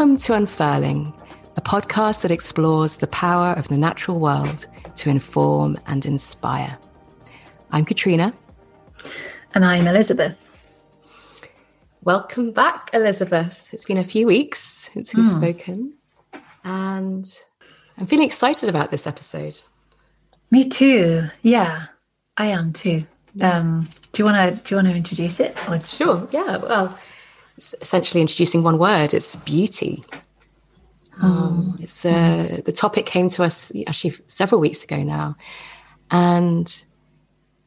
[0.00, 1.12] Welcome to Unfurling,
[1.58, 4.64] a podcast that explores the power of the natural world
[4.96, 6.78] to inform and inspire.
[7.70, 8.32] I'm Katrina.
[9.54, 10.64] And I'm Elizabeth.
[12.02, 13.68] Welcome back, Elizabeth.
[13.74, 15.36] It's been a few weeks since we've mm.
[15.36, 15.92] spoken,
[16.64, 17.30] and
[17.98, 19.60] I'm feeling excited about this episode.
[20.50, 21.24] Me too.
[21.42, 21.88] Yeah,
[22.38, 23.04] I am too.
[23.42, 23.82] Um,
[24.12, 25.58] do you want to do you want to introduce it?
[25.68, 25.78] Or?
[25.80, 26.26] Sure.
[26.32, 26.56] Yeah.
[26.56, 26.98] Well,
[27.80, 29.14] essentially introducing one word.
[29.14, 30.02] It's beauty.
[31.22, 31.82] Um, hmm.
[31.82, 35.36] it's uh, the topic came to us actually several weeks ago now,
[36.10, 36.82] and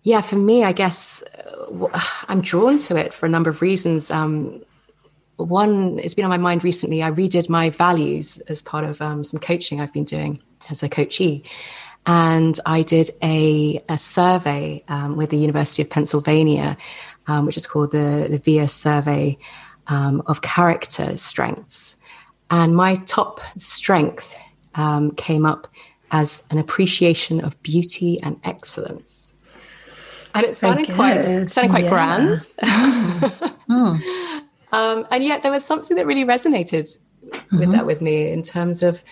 [0.02, 4.12] yeah, for me, I guess uh, I'm drawn to it for a number of reasons.
[4.12, 4.64] Um,
[5.38, 7.04] one, it's been on my mind recently.
[7.04, 10.90] I redid my values as part of um, some coaching I've been doing as a
[10.90, 11.44] coachee,
[12.06, 16.78] and I did a, a survey um, with the University of Pennsylvania,
[17.28, 19.38] um, which is called the, the VIA survey
[19.88, 21.98] um, of character strengths.
[22.50, 24.38] And my top strength
[24.76, 25.68] um, came up
[26.12, 29.36] as an appreciation of beauty and excellence.
[30.36, 31.90] And it sounded quite, sounded quite yeah.
[31.90, 32.48] grand.
[33.70, 34.44] mm.
[34.72, 37.72] um, and yet there was something that really resonated with mm-hmm.
[37.72, 39.04] that with me in terms of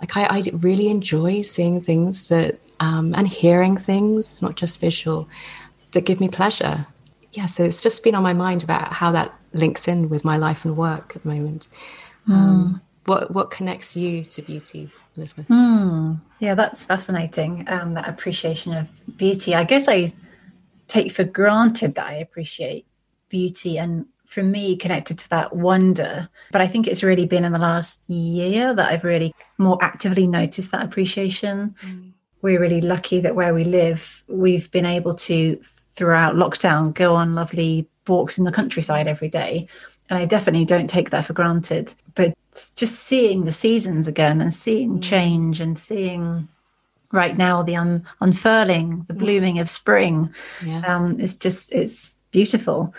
[0.00, 5.28] like I, I really enjoy seeing things that um, and hearing things, not just visual,
[5.92, 6.86] that give me pleasure.
[7.32, 10.36] Yeah, so it's just been on my mind about how that links in with my
[10.36, 11.68] life and work at the moment.
[12.28, 12.34] Mm.
[12.34, 15.48] Um, what what connects you to beauty, Elizabeth?
[15.48, 16.20] Mm.
[16.40, 17.64] Yeah, that's fascinating.
[17.68, 19.54] Um, that appreciation of beauty.
[19.54, 20.12] I guess I
[20.88, 22.86] take for granted that I appreciate
[23.28, 26.28] beauty, and for me, connected to that wonder.
[26.50, 30.26] But I think it's really been in the last year that I've really more actively
[30.26, 31.74] noticed that appreciation.
[31.82, 32.12] Mm.
[32.42, 37.34] We're really lucky that where we live, we've been able to throughout lockdown go on
[37.34, 39.66] lovely walks in the countryside every day.
[40.08, 41.94] And I definitely don't take that for granted.
[42.14, 42.34] But
[42.76, 45.02] just seeing the seasons again and seeing mm.
[45.02, 46.48] change and seeing
[47.12, 50.32] right now the un- unfurling, the blooming of spring,
[50.64, 50.82] yeah.
[50.82, 52.94] um, it's just, it's beautiful.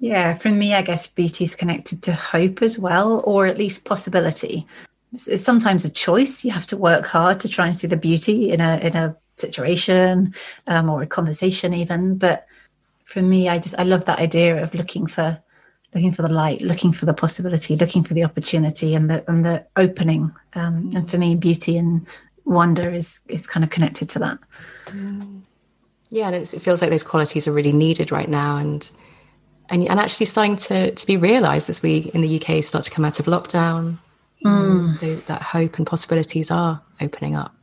[0.00, 3.84] Yeah, for me, I guess beauty is connected to hope as well, or at least
[3.84, 4.66] possibility.
[5.12, 6.44] It's, it's, sometimes a choice.
[6.44, 9.16] You have to work hard to try and see the beauty in a in a
[9.36, 10.34] situation
[10.66, 12.16] um, or a conversation, even.
[12.16, 12.46] But
[13.08, 15.38] for me, I just I love that idea of looking for
[15.94, 19.44] looking for the light, looking for the possibility, looking for the opportunity, and the and
[19.44, 20.30] the opening.
[20.52, 22.06] Um, and for me, beauty and
[22.44, 24.38] wonder is is kind of connected to that.
[24.86, 25.42] Mm.
[26.10, 28.90] Yeah, and it feels like those qualities are really needed right now, and
[29.70, 32.90] and and actually starting to to be realised as we in the UK start to
[32.90, 33.96] come out of lockdown.
[34.44, 35.00] Mm.
[35.00, 37.56] The, that hope and possibilities are opening up.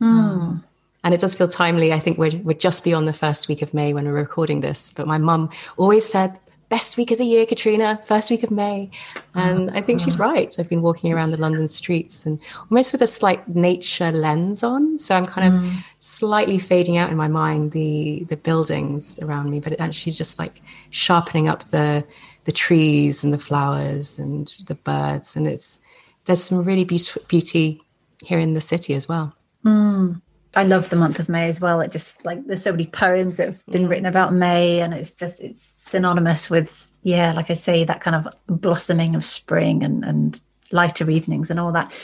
[0.00, 0.06] Mm.
[0.06, 0.64] Um,
[1.02, 1.92] and it does feel timely.
[1.92, 4.92] I think we're, we're just beyond the first week of May when we're recording this.
[4.94, 6.38] But my mum always said,
[6.70, 8.90] best week of the year, Katrina, first week of May.
[9.34, 10.54] And I think she's right.
[10.58, 12.38] I've been walking around the London streets and
[12.70, 14.96] almost with a slight nature lens on.
[14.96, 15.84] So I'm kind of mm.
[15.98, 20.38] slightly fading out in my mind the the buildings around me, but it actually just
[20.38, 22.06] like sharpening up the
[22.44, 25.36] the trees and the flowers and the birds.
[25.36, 25.80] And it's
[26.24, 27.82] there's some really be- beauty
[28.24, 29.34] here in the city as well.
[29.64, 30.22] Mm.
[30.54, 31.80] I love the month of May as well.
[31.80, 33.88] It just like there's so many poems that have been mm.
[33.88, 38.16] written about May, and it's just it's synonymous with yeah, like I say, that kind
[38.16, 40.40] of blossoming of spring and and
[40.72, 41.94] lighter evenings and all that.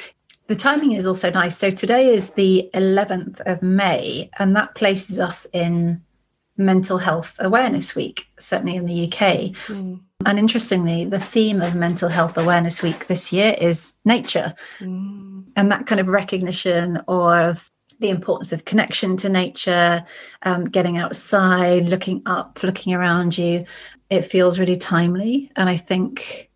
[0.47, 1.59] The timing is also nice.
[1.59, 6.01] So today is the 11th of May, and that places us in
[6.57, 9.53] Mental Health Awareness Week, certainly in the UK.
[9.67, 10.01] Mm.
[10.25, 14.55] And interestingly, the theme of Mental Health Awareness Week this year is nature.
[14.79, 15.51] Mm.
[15.57, 20.05] And that kind of recognition of the importance of connection to nature,
[20.43, 23.65] um, getting outside, looking up, looking around you.
[24.11, 25.51] It feels really timely.
[25.57, 26.51] And I think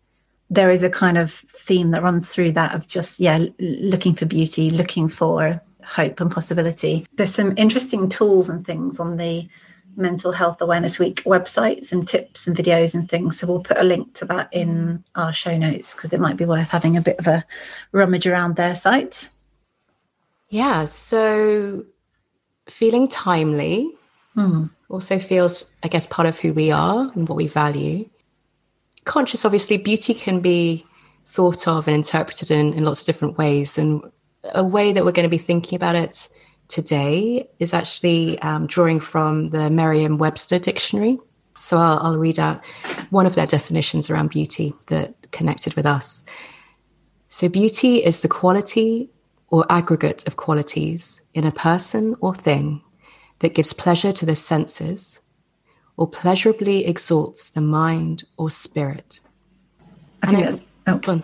[0.49, 4.25] there is a kind of theme that runs through that of just, yeah, looking for
[4.25, 7.05] beauty, looking for hope and possibility.
[7.15, 9.47] There's some interesting tools and things on the
[9.97, 13.39] Mental Health Awareness Week websites and tips and videos and things.
[13.39, 16.45] So we'll put a link to that in our show notes because it might be
[16.45, 17.43] worth having a bit of a
[17.91, 19.29] rummage around their site.
[20.51, 20.83] Yeah.
[20.83, 21.85] So
[22.69, 23.89] feeling timely
[24.35, 24.69] mm.
[24.89, 28.07] also feels, I guess, part of who we are and what we value.
[29.05, 30.85] Conscious, obviously, beauty can be
[31.25, 33.77] thought of and interpreted in, in lots of different ways.
[33.77, 34.03] And
[34.53, 36.27] a way that we're going to be thinking about it
[36.67, 41.17] today is actually um, drawing from the Merriam Webster dictionary.
[41.55, 42.65] So I'll, I'll read out
[43.09, 46.25] one of their definitions around beauty that connected with us.
[47.29, 49.09] So, beauty is the quality
[49.51, 52.81] or aggregate of qualities in a person or thing
[53.39, 55.19] that gives pleasure to the senses
[55.97, 59.19] or pleasurably exalts the mind or spirit.
[60.23, 61.21] I think that's, oh.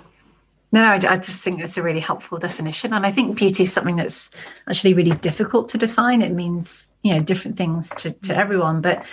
[0.74, 2.94] No, I, I just think it's a really helpful definition.
[2.94, 4.32] And I think beauty is something that's
[4.70, 6.22] actually really difficult to define.
[6.22, 8.82] It means, you know, different things to, to everyone.
[8.82, 9.06] But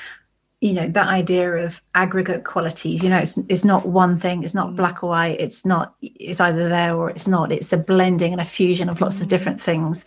[0.64, 4.54] you know that idea of aggregate qualities you know it's, it's not one thing it's
[4.54, 4.76] not mm.
[4.76, 8.40] black or white it's not it's either there or it's not it's a blending and
[8.40, 9.30] a fusion of lots of mm.
[9.30, 10.06] different things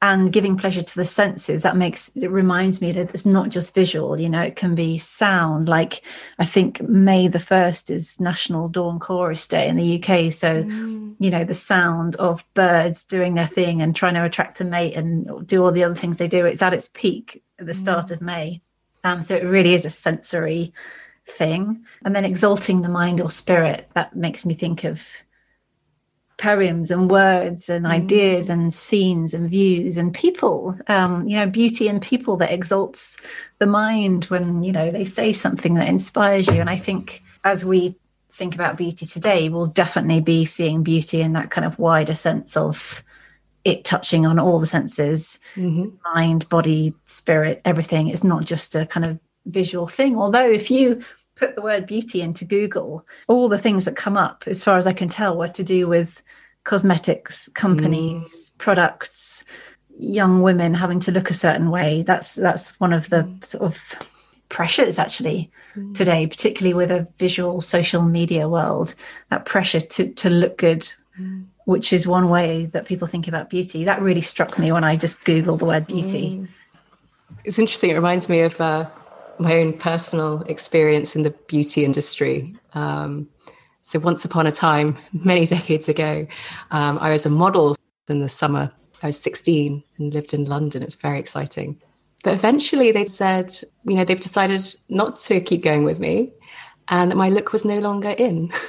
[0.00, 3.76] and giving pleasure to the senses that makes it reminds me that it's not just
[3.76, 6.02] visual you know it can be sound like
[6.40, 11.14] i think may the 1st is national dawn chorus day in the uk so mm.
[11.20, 14.94] you know the sound of birds doing their thing and trying to attract a mate
[14.94, 18.08] and do all the other things they do it's at its peak at the start
[18.08, 18.10] mm.
[18.10, 18.60] of may
[19.04, 20.72] um, so it really is a sensory
[21.24, 21.84] thing.
[22.04, 25.06] And then exalting the mind or spirit, that makes me think of
[26.38, 27.90] poems and words and mm.
[27.90, 33.16] ideas and scenes and views and people um, you know beauty and people that exalts
[33.58, 37.64] the mind when you know they say something that inspires you and i think as
[37.64, 37.94] we
[38.30, 42.56] think about beauty today we'll definitely be seeing beauty in that kind of wider sense
[42.56, 43.04] of
[43.64, 45.88] it touching on all the senses mm-hmm.
[46.14, 51.02] mind body spirit everything it's not just a kind of visual thing although if you
[51.34, 54.86] put the word beauty into google all the things that come up as far as
[54.86, 56.22] i can tell were to do with
[56.64, 58.58] cosmetics companies mm.
[58.58, 59.44] products
[59.98, 63.44] young women having to look a certain way that's that's one of the mm.
[63.44, 64.08] sort of
[64.48, 65.94] pressures actually mm.
[65.94, 68.94] today particularly with a visual social media world
[69.30, 70.82] that pressure to to look good
[71.18, 73.84] mm which is one way that people think about beauty.
[73.84, 76.38] That really struck me when I just Googled the word beauty.
[76.38, 76.48] Mm.
[77.44, 77.90] It's interesting.
[77.90, 78.88] It reminds me of uh,
[79.38, 82.54] my own personal experience in the beauty industry.
[82.74, 83.28] Um,
[83.80, 86.26] so, once upon a time, many decades ago,
[86.70, 87.76] um, I was a model
[88.08, 88.70] in the summer.
[89.02, 90.82] I was 16 and lived in London.
[90.82, 91.80] It's very exciting.
[92.22, 93.54] But eventually, they said,
[93.84, 96.32] you know, they've decided not to keep going with me
[96.88, 98.50] and that my look was no longer in.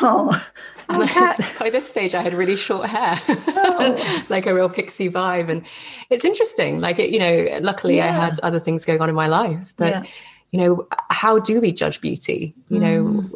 [0.00, 0.42] Oh,
[1.00, 4.24] and I, by this stage, I had really short hair, oh.
[4.28, 5.50] like a real pixie vibe.
[5.50, 5.66] And
[6.10, 6.80] it's interesting.
[6.80, 8.06] Like, it, you know, luckily yeah.
[8.06, 9.74] I had other things going on in my life.
[9.76, 10.02] But, yeah.
[10.50, 12.54] you know, how do we judge beauty?
[12.68, 13.30] You know, mm.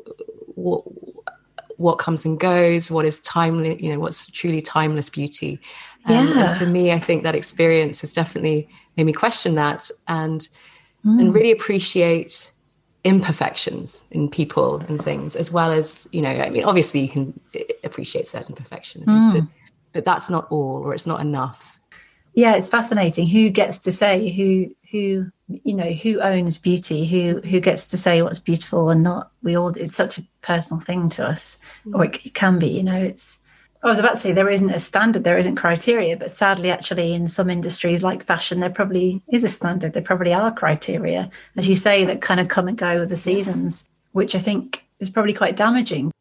[0.54, 0.84] what,
[1.78, 2.90] what comes and goes?
[2.90, 3.82] What is timely?
[3.82, 5.60] You know, what's truly timeless beauty?
[6.06, 6.48] Um, yeah.
[6.50, 10.48] And for me, I think that experience has definitely made me question that and
[11.05, 11.20] mm.
[11.20, 12.51] and really appreciate
[13.04, 17.38] imperfections in people and things as well as you know i mean obviously you can
[17.82, 19.32] appreciate certain perfections mm.
[19.32, 19.43] but
[19.93, 21.81] but that's not all or it's not enough
[22.34, 25.26] yeah it's fascinating who gets to say who who
[25.64, 29.56] you know who owns beauty who who gets to say what's beautiful and not we
[29.56, 31.96] all it's such a personal thing to us mm.
[31.96, 33.40] or it, it can be you know it's
[33.82, 37.12] I was about to say there isn't a standard, there isn't criteria, but sadly, actually,
[37.12, 39.93] in some industries like fashion, there probably is a standard.
[39.93, 43.17] There probably are criteria, as you say, that kind of come and go with the
[43.17, 46.12] seasons, which I think is probably quite damaging.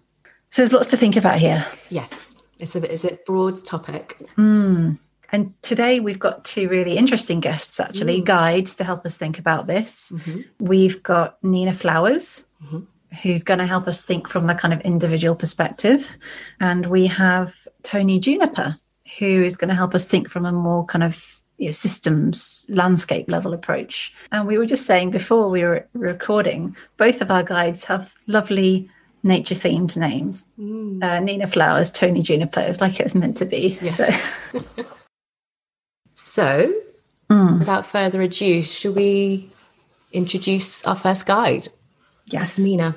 [0.49, 1.65] So there's lots to think about here.
[1.89, 4.19] Yes, it's a it's a broad topic.
[4.37, 4.97] Mm.
[5.31, 8.25] And today we've got two really interesting guests, actually, mm.
[8.25, 10.11] guides to help us think about this.
[10.15, 10.41] Mm-hmm.
[10.59, 12.47] We've got Nina Flowers.
[12.65, 12.79] Mm-hmm
[13.21, 16.17] who's going to help us think from the kind of individual perspective.
[16.59, 18.77] And we have Tony Juniper,
[19.19, 22.65] who is going to help us think from a more kind of you know, systems
[22.69, 24.13] landscape level approach.
[24.31, 28.89] And we were just saying before we were recording, both of our guides have lovely
[29.23, 30.47] nature themed names.
[30.59, 31.03] Mm.
[31.03, 32.61] Uh, Nina Flowers, Tony Juniper.
[32.61, 33.77] It was like it was meant to be.
[33.81, 33.97] Yes.
[34.51, 34.85] So,
[36.13, 36.73] so
[37.29, 37.59] mm.
[37.59, 39.49] without further ado, shall we
[40.11, 41.67] introduce our first guide?
[42.31, 42.57] Yes.
[42.57, 42.95] Nina.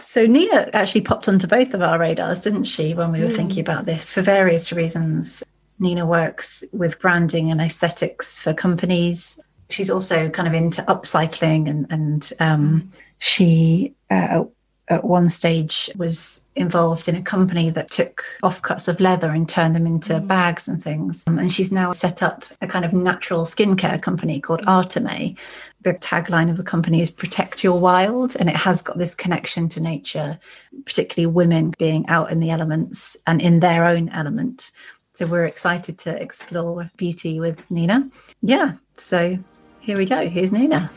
[0.00, 3.36] So Nina actually popped onto both of our radars, didn't she, when we were mm.
[3.36, 5.42] thinking about this for various reasons.
[5.78, 9.38] Nina works with branding and aesthetics for companies.
[9.68, 14.44] She's also kind of into upcycling and, and um, she uh,
[14.90, 19.74] at one stage was involved in a company that took offcuts of leather and turned
[19.74, 20.26] them into mm.
[20.26, 21.24] bags and things.
[21.26, 25.38] Um, and she's now set up a kind of natural skincare company called Arteme.
[25.82, 29.68] The tagline of the company is protect your wild, and it has got this connection
[29.70, 30.38] to nature,
[30.84, 34.72] particularly women being out in the elements and in their own element.
[35.14, 38.10] So we're excited to explore beauty with Nina.
[38.42, 39.38] Yeah, so
[39.80, 40.28] here we go.
[40.28, 40.90] Here's Nina.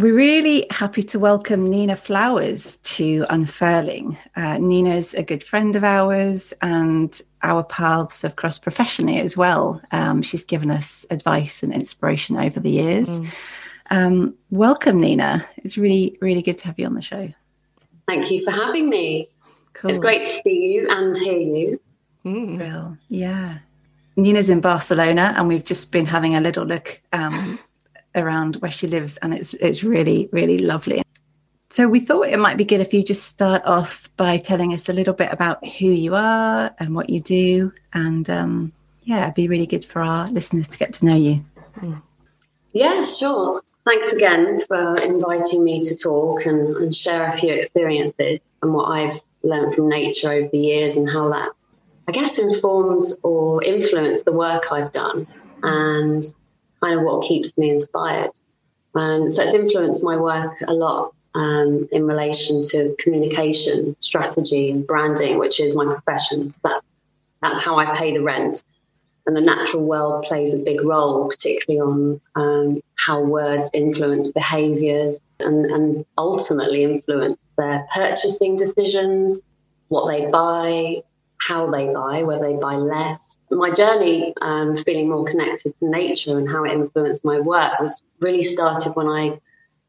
[0.00, 4.16] We're really happy to welcome Nina Flowers to Unfurling.
[4.34, 9.78] Uh, Nina's a good friend of ours, and our paths have crossed professionally as well.
[9.92, 13.20] Um, she's given us advice and inspiration over the years.
[13.20, 13.34] Mm.
[13.90, 15.44] Um, welcome, Nina.
[15.58, 17.30] It's really, really good to have you on the show.
[18.08, 19.28] Thank you for having me.
[19.74, 19.90] Cool.
[19.90, 21.80] It's great to see you and hear you.
[22.24, 22.58] Mm.
[22.58, 22.96] Real.
[23.10, 23.58] Yeah.
[24.16, 27.58] Nina's in Barcelona, and we've just been having a little look um,
[28.14, 31.02] around where she lives, and it's it's really really lovely.
[31.70, 34.88] So we thought it might be good if you just start off by telling us
[34.88, 38.72] a little bit about who you are and what you do, and um,
[39.04, 41.44] yeah, it'd be really good for our listeners to get to know you.
[42.72, 43.62] Yeah, sure.
[43.84, 48.84] Thanks again for inviting me to talk and, and share a few experiences and what
[48.84, 51.68] I've learned from nature over the years and how that's,
[52.06, 55.26] I guess, informed or influenced the work I've done
[55.62, 56.24] and
[56.82, 58.30] kind of what keeps me inspired.
[58.94, 64.86] Um, so it's influenced my work a lot um, in relation to communication, strategy, and
[64.86, 66.52] branding, which is my profession.
[66.64, 66.82] That,
[67.42, 68.64] that's how I pay the rent.
[69.26, 75.20] And the natural world plays a big role, particularly on um, how words influence behaviors
[75.38, 79.40] and, and ultimately influence their purchasing decisions,
[79.88, 81.02] what they buy,
[81.38, 83.20] how they buy, whether they buy less.
[83.50, 88.02] My journey, um, feeling more connected to nature and how it influenced my work, was
[88.20, 89.40] really started when I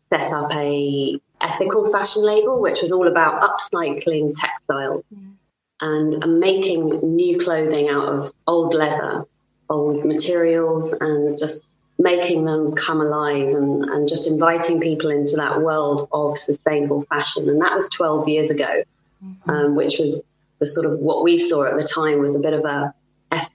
[0.10, 5.34] set up a ethical fashion label, which was all about upcycling textiles mm.
[5.82, 9.26] and, and making new clothing out of old leather,
[9.70, 11.66] old materials, and just
[12.00, 17.48] making them come alive and, and just inviting people into that world of sustainable fashion.
[17.48, 18.84] And that was 12 years ago,
[19.24, 19.50] mm-hmm.
[19.50, 20.24] um, which was
[20.60, 22.94] the sort of what we saw at the time was a bit of a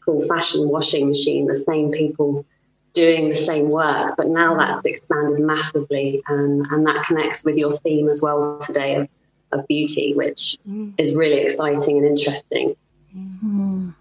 [0.06, 2.44] ethical fashion washing machine, the same people
[2.92, 7.76] doing the same work, but now that's expanded massively, um, and that connects with your
[7.78, 9.08] theme as well today of,
[9.52, 10.92] of beauty, which mm.
[10.96, 12.74] is really exciting and interesting.
[13.14, 13.94] Mm.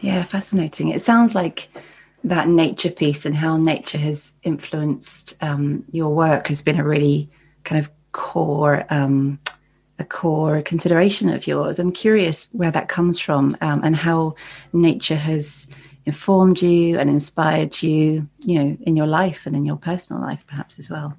[0.00, 0.90] Yeah, fascinating.
[0.90, 1.70] It sounds like
[2.24, 7.30] that nature piece and how nature has influenced um, your work has been a really
[7.64, 9.38] kind of core um,
[9.98, 11.78] a core consideration of yours.
[11.78, 14.34] I'm curious where that comes from um, and how
[14.72, 15.68] nature has
[16.06, 20.46] informed you and inspired you, you know, in your life and in your personal life,
[20.46, 21.16] perhaps as well?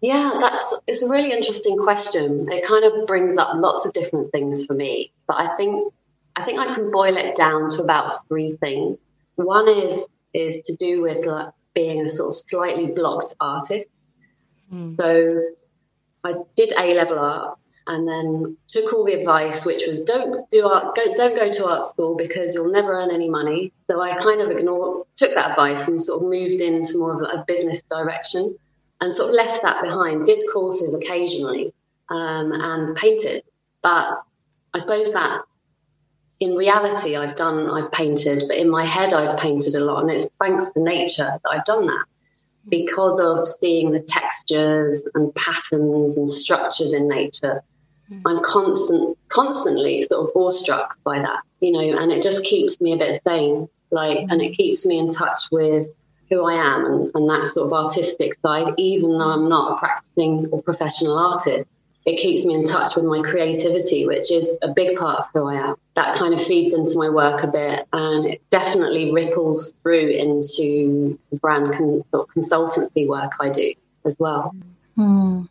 [0.00, 2.50] Yeah, that's it's a really interesting question.
[2.50, 5.92] It kind of brings up lots of different things for me, but I think
[6.34, 8.98] I think I can boil it down to about three things.
[9.36, 13.90] One is is to do with like being a sort of slightly blocked artist.
[14.72, 14.96] Mm.
[14.96, 15.42] So
[16.24, 20.66] I did A level art and then took all the advice, which was don't do
[20.66, 23.72] art, go, don't go to art school because you'll never earn any money.
[23.88, 27.22] So I kind of ignored, took that advice and sort of moved into more of
[27.22, 28.56] a business direction
[29.00, 30.24] and sort of left that behind.
[30.24, 31.74] Did courses occasionally
[32.08, 33.42] um, and painted,
[33.82, 34.22] but
[34.74, 35.42] I suppose that
[36.42, 40.10] in reality I've done, I've painted, but in my head I've painted a lot, and
[40.10, 42.04] it's thanks to nature that I've done that
[42.68, 47.62] because of seeing the textures and patterns and structures in nature.
[48.12, 48.28] Mm-hmm.
[48.28, 52.92] I'm constant, constantly sort of awestruck by that, you know, and it just keeps me
[52.92, 54.30] a bit sane, like, mm-hmm.
[54.30, 55.88] and it keeps me in touch with
[56.28, 59.78] who I am and, and that sort of artistic side, even though I'm not a
[59.78, 61.70] practicing or professional artist.
[62.04, 65.46] It keeps me in touch with my creativity, which is a big part of who
[65.46, 65.76] I am.
[65.94, 71.16] That kind of feeds into my work a bit, and it definitely ripples through into
[71.30, 74.52] the brand con- sort of consultancy work I do as well.
[74.98, 75.48] Mm.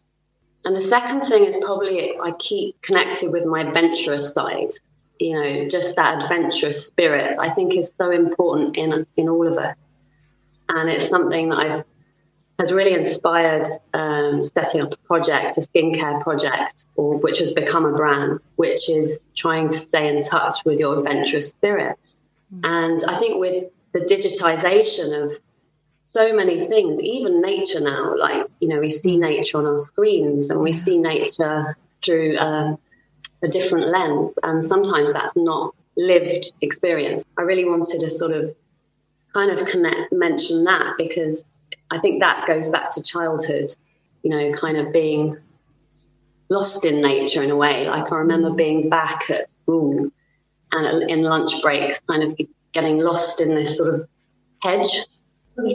[0.63, 4.71] And the second thing is probably I keep connected with my adventurous side.
[5.19, 9.57] You know, just that adventurous spirit I think is so important in in all of
[9.57, 9.77] us,
[10.69, 11.85] and it's something that I've
[12.61, 17.85] has really inspired um, setting up a project, a skincare project, or which has become
[17.85, 21.97] a brand, which is trying to stay in touch with your adventurous spirit.
[22.53, 22.65] Mm-hmm.
[22.65, 25.31] And I think with the digitization of
[26.13, 28.15] so many things, even nature now.
[28.17, 32.75] Like, you know, we see nature on our screens and we see nature through uh,
[33.43, 34.33] a different lens.
[34.43, 37.23] And sometimes that's not lived experience.
[37.37, 38.55] I really wanted to sort of
[39.33, 41.45] kind of connect, mention that because
[41.89, 43.73] I think that goes back to childhood,
[44.23, 45.37] you know, kind of being
[46.49, 47.87] lost in nature in a way.
[47.87, 48.57] Like I remember mm.
[48.57, 50.09] being back at school
[50.73, 52.37] and in lunch breaks, kind of
[52.73, 54.07] getting lost in this sort of
[54.61, 55.05] hedge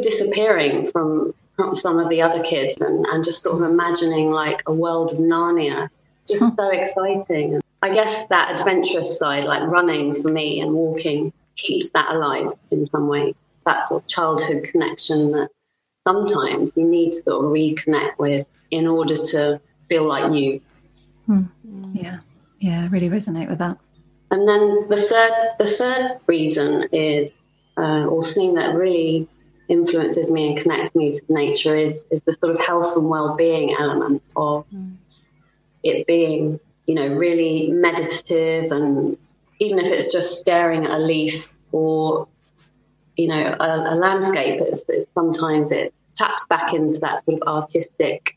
[0.02, 4.62] disappearing from, from some of the other kids and, and just sort of imagining like
[4.66, 5.88] a world of Narnia.
[6.26, 6.56] Just hmm.
[6.56, 7.60] so exciting.
[7.82, 12.88] I guess that adventurous side, like running for me and walking, keeps that alive in
[12.88, 13.34] some way.
[13.64, 15.48] That sort of childhood connection that
[16.04, 20.60] sometimes you need to sort of reconnect with in order to feel like you.
[21.26, 21.42] Hmm.
[21.92, 22.18] Yeah,
[22.58, 23.78] yeah, I really resonate with that.
[24.30, 27.32] And then the third, the third reason is,
[27.76, 29.28] uh, or thing that really
[29.68, 33.74] influences me and connects me to nature is is the sort of health and well-being
[33.78, 34.94] element of mm.
[35.82, 39.16] it being you know really meditative and
[39.58, 42.28] even if it's just staring at a leaf or
[43.16, 47.48] you know a, a landscape it's, it's, sometimes it taps back into that sort of
[47.48, 48.36] artistic,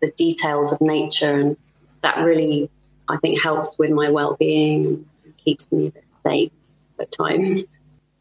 [0.00, 1.56] the details of nature, and
[2.02, 2.68] that really,
[3.08, 5.92] I think, helps with my well-being and keeps me
[6.26, 6.52] safe
[7.00, 7.64] at times.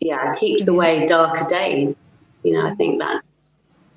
[0.04, 1.96] Yeah, keeps away darker days.
[2.44, 3.26] You know, I think that's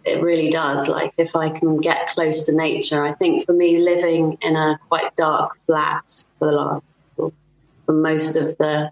[0.05, 0.87] it really does.
[0.87, 4.79] Like if I can get close to nature, I think for me living in a
[4.89, 6.85] quite dark flat for the last
[7.17, 8.91] for most of the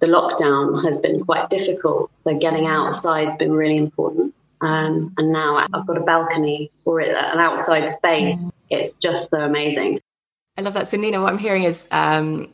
[0.00, 2.10] the lockdown has been quite difficult.
[2.16, 4.34] So getting outside has been really important.
[4.60, 8.36] Um, and now I've got a balcony or an outside space.
[8.68, 10.00] It's just so amazing.
[10.58, 10.88] I love that.
[10.88, 12.52] So Nina, what I'm hearing is um,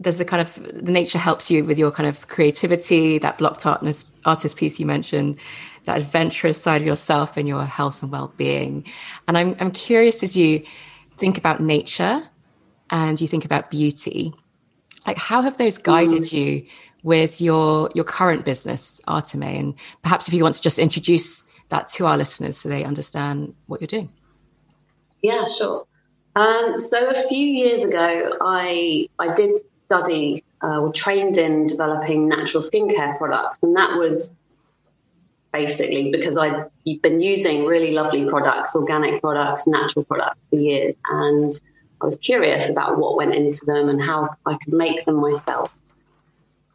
[0.00, 3.66] there's a kind of the nature helps you with your kind of creativity, that blocked
[3.66, 5.38] artist, artist piece you mentioned,
[5.84, 8.86] that adventurous side of yourself and your health and well-being.
[9.28, 10.64] And I'm I'm curious as you
[11.16, 12.22] think about nature
[12.88, 14.32] and you think about beauty,
[15.06, 16.32] like how have those guided mm.
[16.32, 16.66] you
[17.02, 19.58] with your your current business, Arteme?
[19.58, 23.54] And perhaps if you want to just introduce that to our listeners so they understand
[23.66, 24.10] what you're doing.
[25.22, 25.86] Yeah, sure.
[26.36, 29.50] Um, so a few years ago, I I did
[29.90, 34.32] study uh, or trained in developing natural skincare products, and that was
[35.52, 36.66] basically because I'd
[37.02, 41.60] been using really lovely products, organic products, natural products for years, and
[42.00, 45.74] I was curious about what went into them and how I could make them myself.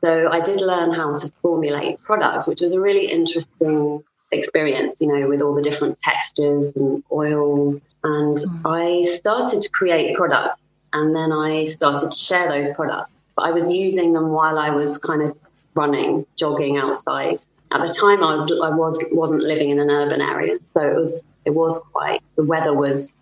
[0.02, 5.08] So I did learn how to formulate products, which was a really interesting experience, you
[5.08, 7.80] know, with all the different textures and oils.
[8.04, 8.62] And mm.
[8.66, 10.62] I started to create products
[10.96, 13.12] and then I started to share those products.
[13.36, 15.38] But I was using them while I was kind of
[15.76, 17.42] running, jogging outside.
[17.72, 20.96] At the time, I was I was wasn't living in an urban area, so it
[20.96, 23.18] was it was quite the weather was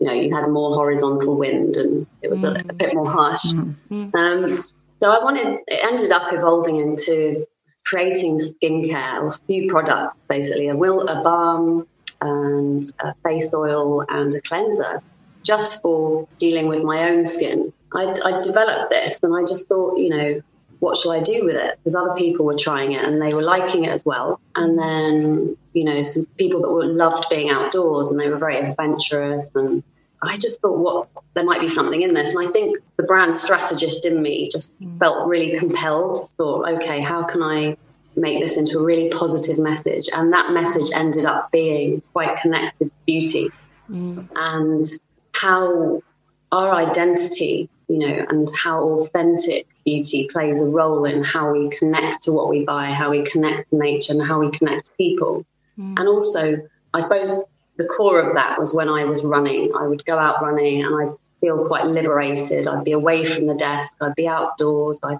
[0.00, 2.56] you know, you had more horizontal wind and it was mm.
[2.56, 3.44] a, a, bit more harsh.
[3.88, 4.12] Mm.
[4.12, 4.64] Um,
[4.98, 7.46] so I wanted, it ended up evolving into
[7.86, 11.86] creating skincare, a few products basically, a, will, a balm
[12.20, 15.00] and a face oil and a cleanser
[15.42, 17.72] just for dealing with my own skin.
[17.94, 20.40] I, I developed this and I just thought, you know,
[20.80, 21.78] what shall I do with it?
[21.78, 24.40] Because other people were trying it and they were liking it as well.
[24.56, 28.58] And then, you know, some people that were, loved being outdoors and they were very
[28.58, 29.82] adventurous and
[30.22, 32.34] I just thought, what there might be something in this.
[32.34, 34.98] And I think the brand strategist in me just mm.
[34.98, 36.16] felt really compelled.
[36.16, 37.76] To thought, okay, how can I
[38.14, 40.08] make this into a really positive message?
[40.12, 43.50] And that message ended up being quite connected to beauty
[43.90, 44.28] mm.
[44.36, 44.86] and
[45.34, 46.02] how
[46.50, 52.24] our identity, you know, and how authentic beauty plays a role in how we connect
[52.24, 55.44] to what we buy, how we connect to nature, and how we connect to people.
[55.78, 55.98] Mm.
[55.98, 56.56] And also,
[56.94, 57.42] I suppose
[57.78, 59.72] the core of that was when I was running.
[59.74, 62.68] I would go out running and I'd feel quite liberated.
[62.68, 63.94] I'd be away from the desk.
[64.00, 65.00] I'd be outdoors.
[65.02, 65.18] I'd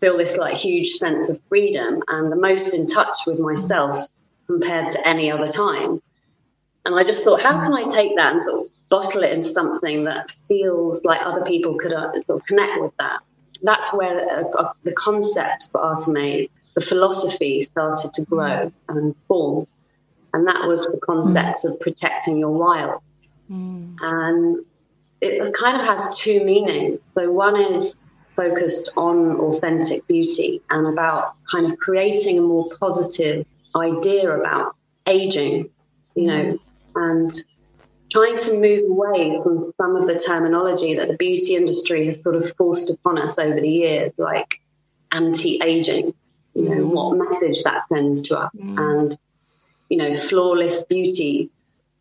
[0.00, 4.08] feel this like huge sense of freedom and the most in touch with myself
[4.46, 6.02] compared to any other time.
[6.84, 9.48] And I just thought, how can I take that and sort of bottle it into
[9.48, 13.20] something that feels like other people could uh, sort of connect with that?
[13.62, 19.66] That's where uh, uh, the concept for Arteme, the philosophy started to grow and form.
[20.34, 21.72] And that was the concept mm.
[21.72, 23.00] of protecting your wild.
[23.50, 23.96] Mm.
[24.00, 24.60] And
[25.20, 27.00] it kind of has two meanings.
[27.14, 27.96] So one is
[28.36, 35.70] focused on authentic beauty and about kind of creating a more positive idea about aging,
[36.14, 36.58] you know, mm.
[36.94, 37.44] and
[38.10, 42.36] trying to move away from some of the terminology that the beauty industry has sort
[42.36, 44.60] of forced upon us over the years, like
[45.12, 46.14] anti-aging,
[46.54, 46.88] you know, mm.
[46.88, 48.52] what message that sends to us.
[48.56, 48.78] Mm.
[48.78, 49.18] And
[49.88, 51.50] you know, flawless beauty,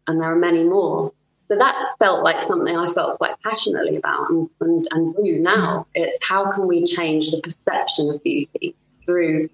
[0.08, 1.12] and there are many more.
[1.48, 5.86] So that felt like something I felt quite passionately about and, and, and do now.
[5.94, 9.50] It's how can we change the perception of beauty through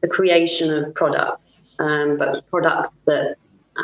[0.00, 1.42] the creation of products,
[1.78, 3.36] um, but products that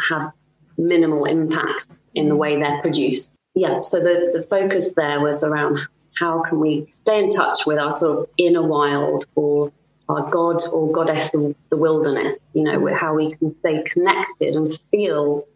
[0.09, 0.33] have
[0.79, 2.39] minimal impact in the mm.
[2.39, 3.35] way they're produced.
[3.55, 5.81] Yeah, so the, the focus there was around
[6.19, 9.73] how can we stay in touch with our sort of inner wild or
[10.09, 14.79] our god or goddess of the wilderness, you know, how we can stay connected and
[14.91, 15.47] feel,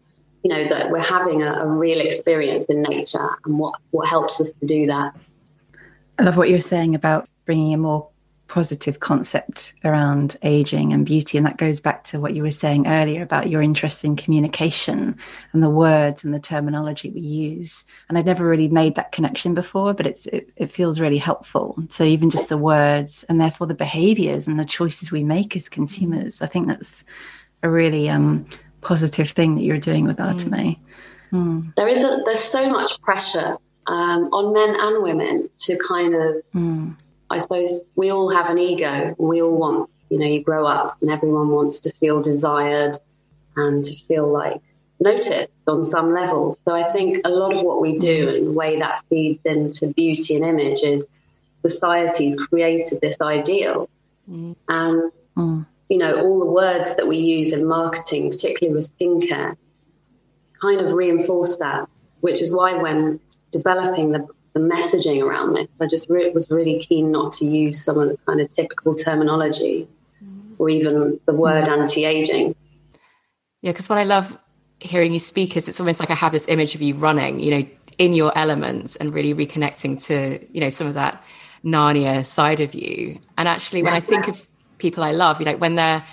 [0.43, 4.39] you know, that we're having a, a real experience in nature and what, what helps
[4.39, 5.15] us to do that.
[6.19, 8.07] I love what you're saying about bringing a more
[8.53, 11.39] positive concept around aging and beauty.
[11.39, 15.17] And that goes back to what you were saying earlier about your interest in communication
[15.53, 17.83] and the words and the terminology we use.
[18.07, 21.83] And I'd never really made that connection before, but it's, it, it feels really helpful.
[21.89, 25.67] So even just the words and therefore the behaviors and the choices we make as
[25.67, 27.03] consumers, I think that's
[27.63, 28.45] a really um,
[28.81, 30.77] positive thing that you're doing with Arteme.
[31.31, 31.33] Mm.
[31.33, 31.73] Mm.
[31.75, 36.35] There is a, there's so much pressure um, on men and women to kind of
[36.53, 36.95] mm.
[37.33, 40.97] I suppose we all have an ego we all want you know, you grow up
[41.01, 42.95] and everyone wants to feel desired
[43.55, 44.61] and to feel like
[44.99, 46.55] noticed on some level.
[46.65, 49.87] So I think a lot of what we do and the way that feeds into
[49.87, 51.09] beauty and image is
[51.63, 53.89] society's created this ideal.
[54.29, 54.55] Mm.
[54.67, 55.65] And, mm.
[55.89, 59.57] you know, all the words that we use in marketing, particularly with skincare,
[60.61, 61.89] kind of reinforce that,
[62.21, 63.19] which is why when
[63.49, 67.83] developing the, the messaging around this, I just re- was really keen not to use
[67.83, 69.87] some of the kind of typical terminology
[70.23, 70.55] mm.
[70.57, 72.55] or even the word anti aging.
[73.61, 74.37] Yeah, because what I love
[74.79, 77.51] hearing you speak is it's almost like I have this image of you running, you
[77.51, 81.23] know, in your elements and really reconnecting to, you know, some of that
[81.63, 83.19] Narnia side of you.
[83.37, 86.05] And actually, when I think of people I love, you know, when they're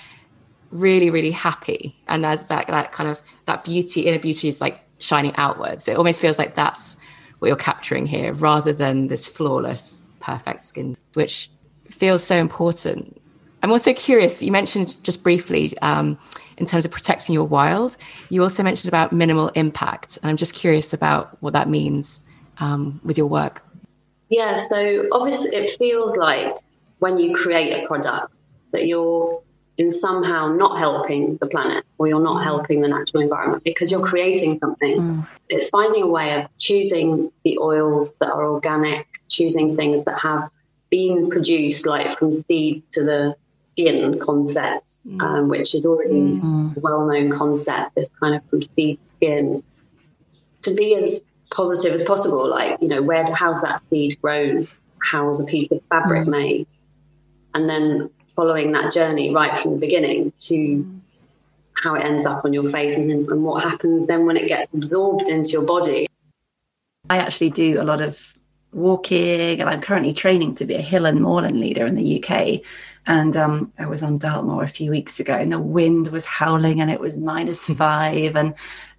[0.70, 4.80] really, really happy and there's that, that kind of that beauty, inner beauty is like
[4.98, 5.88] shining outwards.
[5.88, 6.96] It almost feels like that's
[7.40, 11.50] what you're capturing here rather than this flawless, perfect skin, which
[11.88, 13.20] feels so important.
[13.62, 16.18] I'm also curious, you mentioned just briefly, um,
[16.56, 17.96] in terms of protecting your wild.
[18.28, 22.22] You also mentioned about minimal impact, and I'm just curious about what that means
[22.58, 23.62] um, with your work.
[24.28, 26.54] Yeah, so obviously it feels like
[27.00, 28.32] when you create a product
[28.72, 29.42] that you're
[29.80, 34.06] in somehow not helping the planet or you're not helping the natural environment because you're
[34.06, 35.00] creating something.
[35.00, 35.28] Mm.
[35.48, 40.50] It's finding a way of choosing the oils that are organic, choosing things that have
[40.90, 45.22] been produced like from seed to the skin concept, mm.
[45.22, 46.76] um, which is already mm.
[46.76, 49.62] a well known concept, this kind of from seed to skin,
[50.60, 51.22] to be as
[51.54, 52.46] positive as possible.
[52.46, 54.68] Like, you know, where how's that seed grown?
[55.10, 56.32] How's a piece of fabric mm.
[56.32, 56.66] made?
[57.54, 60.82] And then following that journey right from the beginning to
[61.74, 64.72] how it ends up on your face and, and what happens then when it gets
[64.72, 66.06] absorbed into your body.
[67.10, 68.34] I actually do a lot of
[68.72, 72.62] walking and I'm currently training to be a hill and moorland leader in the UK.
[73.06, 76.80] And um, I was on Dartmoor a few weeks ago and the wind was howling
[76.80, 78.54] and it was minus five and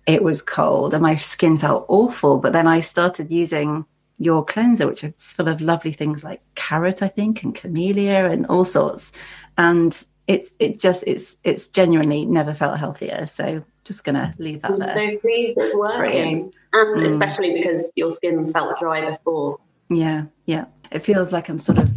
[0.05, 2.37] it was cold and my skin felt awful.
[2.37, 3.87] But then I started using
[4.21, 8.45] your cleanser, which is full of lovely things like carrot, I think, and camellia and
[8.45, 9.11] all sorts.
[9.57, 9.91] And
[10.27, 13.25] it's it just it's it's genuinely never felt healthier.
[13.25, 14.95] So just gonna leave that I'm there.
[14.95, 17.05] so pleased it's working, and mm.
[17.05, 19.59] especially because your skin felt dry before.
[19.89, 20.65] Yeah, yeah.
[20.91, 21.89] It feels like I'm sort of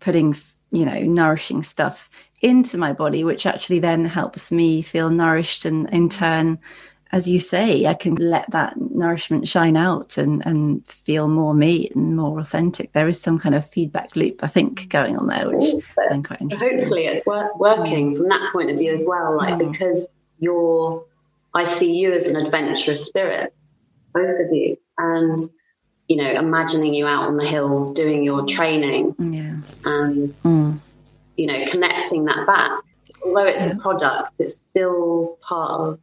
[0.00, 0.36] putting
[0.70, 2.10] you know nourishing stuff
[2.42, 6.58] into my body, which actually then helps me feel nourished, and in turn
[7.14, 11.88] as you say, I can let that nourishment shine out and, and feel more me
[11.94, 12.90] and more authentic.
[12.90, 16.26] There is some kind of feedback loop, I think, going on there, which I think
[16.26, 16.80] quite interesting.
[16.80, 19.36] Hopefully, it's work, working from that point of view as well.
[19.36, 19.70] Like mm.
[19.70, 20.08] because
[20.40, 21.04] you're,
[21.54, 23.54] I see you as an adventurous spirit,
[24.12, 25.48] both of you, and
[26.08, 30.80] you know, imagining you out on the hills doing your training, yeah, and mm.
[31.36, 32.72] you know, connecting that back.
[33.24, 33.70] Although it's yeah.
[33.70, 36.00] a product, it's still part of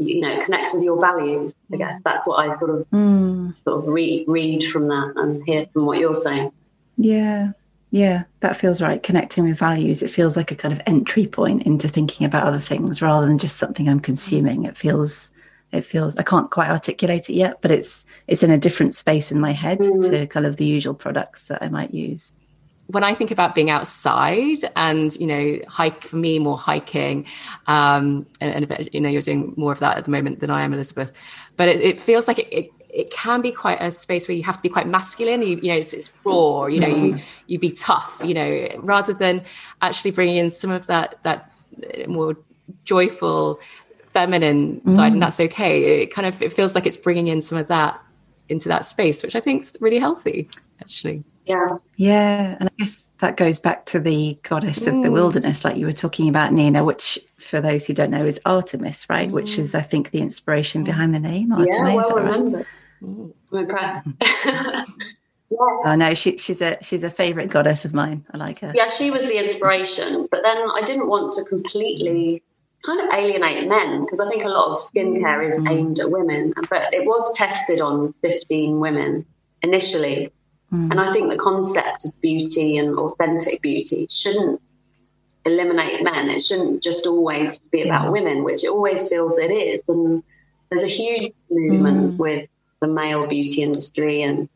[0.00, 2.00] you know connects with your values i guess.
[2.04, 3.54] That's what i sort of mm.
[3.62, 6.52] sort of read read from that and hear from what you're saying.
[6.96, 7.52] Yeah.
[7.90, 9.02] Yeah that feels right.
[9.02, 12.60] Connecting with values it feels like a kind of entry point into thinking about other
[12.60, 14.64] things rather than just something i'm consuming.
[14.64, 15.30] It feels
[15.72, 19.30] it feels i can't quite articulate it yet but it's it's in a different space
[19.30, 20.10] in my head mm.
[20.10, 22.32] to kind of the usual products that i might use
[22.90, 27.26] when I think about being outside and, you know, hike for me, more hiking,
[27.66, 30.62] um, and, and, you know, you're doing more of that at the moment than I
[30.62, 31.12] am, Elizabeth,
[31.56, 34.42] but it, it feels like it, it, it, can be quite a space where you
[34.42, 35.42] have to be quite masculine.
[35.42, 39.12] You, you know, it's, it's, raw, you know, you, you be tough, you know, rather
[39.12, 39.42] than
[39.80, 41.52] actually bringing in some of that, that
[42.08, 42.36] more
[42.84, 43.60] joyful
[44.08, 44.92] feminine mm.
[44.92, 45.12] side.
[45.12, 46.02] And that's okay.
[46.02, 48.00] It kind of, it feels like it's bringing in some of that
[48.48, 50.48] into that space, which I think is really healthy
[50.80, 51.24] actually.
[51.50, 51.76] Yeah.
[51.96, 52.56] Yeah.
[52.60, 54.88] And I guess that goes back to the goddess mm.
[54.88, 55.12] of the mm.
[55.12, 59.10] wilderness, like you were talking about, Nina, which for those who don't know is Artemis,
[59.10, 59.28] right?
[59.28, 59.32] Mm.
[59.32, 61.76] Which is, I think, the inspiration behind the name Artemis.
[61.76, 62.66] Yeah, well remembered.
[63.00, 63.32] Right?
[63.52, 64.08] I'm impressed.
[64.22, 64.84] yeah.
[65.84, 68.24] Oh no, she, she's a she's a favorite goddess of mine.
[68.32, 68.72] I like her.
[68.72, 72.44] Yeah, she was the inspiration, but then I didn't want to completely
[72.86, 75.68] kind of alienate men because I think a lot of skincare is mm.
[75.68, 79.26] aimed at women, but it was tested on 15 women
[79.62, 80.32] initially
[80.72, 80.90] Mm.
[80.90, 84.60] And I think the concept of beauty and authentic beauty shouldn't
[85.44, 86.28] eliminate men.
[86.30, 89.82] It shouldn't just always be about women, which it always feels it is.
[89.88, 90.22] And
[90.70, 92.16] there's a huge movement mm.
[92.16, 92.48] with
[92.80, 94.22] the male beauty industry.
[94.22, 94.48] And,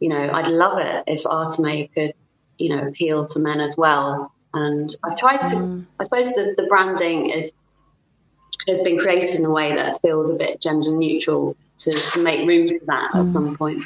[0.00, 2.14] you know, I'd love it if Arteme could,
[2.58, 4.32] you know, appeal to men as well.
[4.52, 5.86] And I've tried to, mm.
[6.00, 7.52] I suppose the, the branding is
[8.68, 12.46] has been created in a way that feels a bit gender neutral to, to make
[12.46, 13.32] room for that at mm.
[13.32, 13.82] some point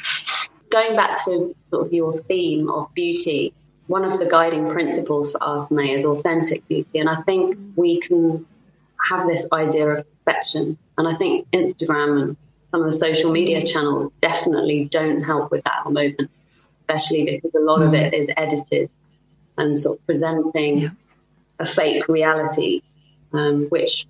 [0.74, 3.54] going back to sort of your theme of beauty,
[3.86, 6.98] one of the guiding principles for Arteme is authentic beauty.
[6.98, 8.44] And I think we can
[9.08, 10.76] have this idea of perfection.
[10.98, 12.36] And I think Instagram and
[12.72, 16.30] some of the social media channels definitely don't help with that at the moment,
[16.80, 17.86] especially because a lot mm.
[17.86, 18.90] of it is edited
[19.56, 20.88] and sort of presenting yeah.
[21.60, 22.82] a fake reality,
[23.32, 24.06] um, which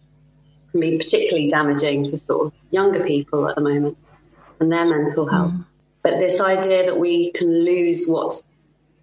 [0.71, 3.99] can be particularly damaging for sort of younger people at the moment
[4.61, 5.53] and their mental health.
[5.53, 5.67] Mm.
[6.05, 8.47] But this idea that we can lose what's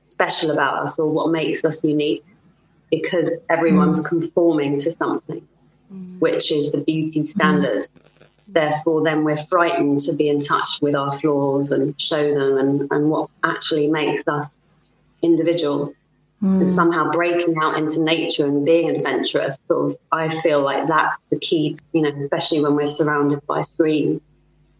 [0.03, 2.23] special about us or what makes us unique
[2.91, 4.05] because everyone's mm.
[4.05, 5.45] conforming to something,
[5.91, 6.19] mm.
[6.19, 7.87] which is the beauty standard.
[8.47, 12.91] Therefore, then we're frightened to be in touch with our flaws and show them and,
[12.91, 14.53] and what actually makes us
[15.23, 15.95] individual.
[16.43, 16.59] Mm.
[16.59, 21.17] And somehow breaking out into nature and being adventurous, sort of, I feel like that's
[21.31, 24.21] the key, you know, especially when we're surrounded by screens.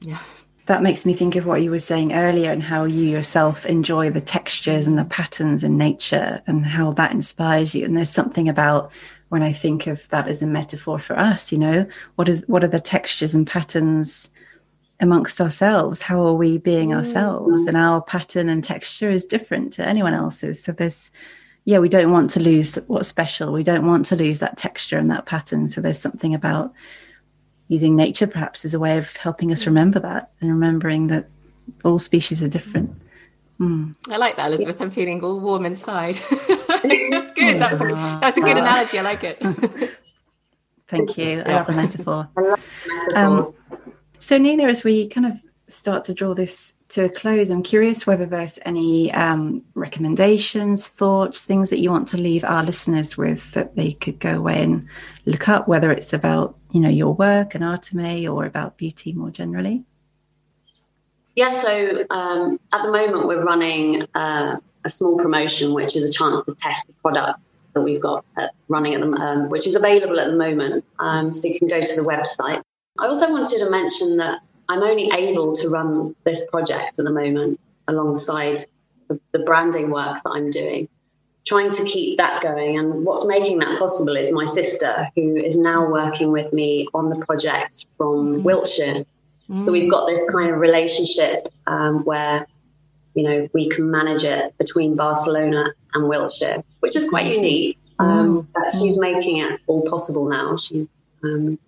[0.02, 0.20] Yeah
[0.68, 4.10] that makes me think of what you were saying earlier and how you yourself enjoy
[4.10, 7.86] the textures and the patterns in nature and how that inspires you.
[7.86, 8.92] And there's something about
[9.30, 12.66] when i think of that as a metaphor for us you know what is what
[12.66, 14.30] are the textures and patterns
[15.02, 16.02] amongst ourselves?
[16.02, 16.96] How are we being mm.
[16.96, 17.66] ourselves?
[17.66, 20.64] And our pattern and texture is different to anyone else's.
[20.64, 21.12] So there's
[21.66, 23.52] yeah we don't want to lose what's special.
[23.52, 25.70] We don't want to lose that texture and that pattern.
[25.70, 26.74] So there's something about
[27.72, 31.30] using nature perhaps as a way of helping us remember that and remembering that
[31.86, 32.94] all species are different.
[33.62, 33.96] Mm.
[34.10, 34.82] I like that, Elizabeth.
[34.82, 36.16] I'm feeling all warm inside.
[36.68, 37.62] that's good.
[37.62, 39.00] That's a, that's a good analogy.
[39.00, 39.42] I like it.
[40.90, 41.44] Thank you.
[41.46, 42.30] I love the metaphor.
[43.16, 43.56] Um,
[44.20, 48.06] so, Nina, as we kind of start to draw this to a close, I'm curious
[48.06, 53.52] whether there's any um, recommendations, thoughts, things that you want to leave our listeners with
[53.52, 54.88] that they could go away and
[55.26, 59.32] look up, whether it's about you know your work and Arteme or about beauty more
[59.32, 59.84] generally.
[61.36, 66.12] Yeah, so um, at the moment we're running uh, a small promotion, which is a
[66.12, 67.42] chance to test the product
[67.74, 70.84] that we've got at, running at the um, which is available at the moment.
[71.00, 72.62] Um, so you can go to the website.
[73.00, 77.12] I also wanted to mention that I'm only able to run this project at the
[77.12, 78.66] moment alongside
[79.10, 80.88] the, the branding work that I'm doing,
[81.46, 82.80] trying to keep that going.
[82.80, 87.10] And what's making that possible is my sister, who is now working with me on
[87.10, 88.44] the project from mm.
[88.44, 89.04] Wiltshire.
[89.50, 89.66] Mm.
[89.66, 92.48] So we've got this kind of relationship um, where,
[93.14, 97.78] you know, we can manage it between Barcelona and Wiltshire, which is quite unique.
[98.00, 98.80] Um, mm.
[98.80, 100.56] she's making it all possible now.
[100.56, 100.88] She's
[101.26, 101.60] um,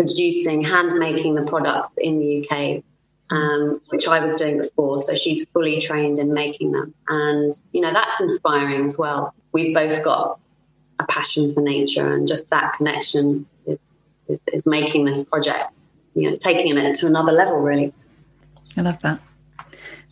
[0.00, 2.82] producing, hand making the products in the UK,
[3.30, 4.98] um, which I was doing before.
[4.98, 6.94] So she's fully trained in making them.
[7.08, 9.34] And, you know, that's inspiring as well.
[9.52, 10.40] We've both got
[10.98, 13.78] a passion for nature and just that connection is,
[14.26, 15.70] is, is making this project,
[16.14, 17.92] you know, taking it to another level, really.
[18.78, 19.20] I love that.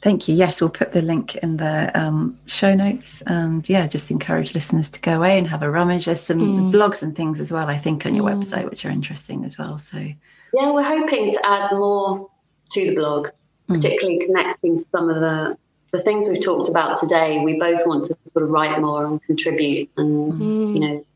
[0.00, 0.34] Thank you.
[0.34, 3.20] Yes, we'll put the link in the um, show notes.
[3.22, 6.04] And yeah, just encourage listeners to go away and have a rummage.
[6.04, 6.72] There's some mm.
[6.72, 8.36] blogs and things as well, I think, on your mm.
[8.36, 9.76] website, which are interesting as well.
[9.78, 12.30] So, yeah, we're hoping to add more
[12.72, 13.28] to the blog,
[13.68, 13.74] mm.
[13.74, 15.56] particularly connecting some of the
[15.90, 17.40] the things we've talked about today.
[17.40, 20.74] We both want to sort of write more and contribute, and mm.
[20.74, 21.06] you know,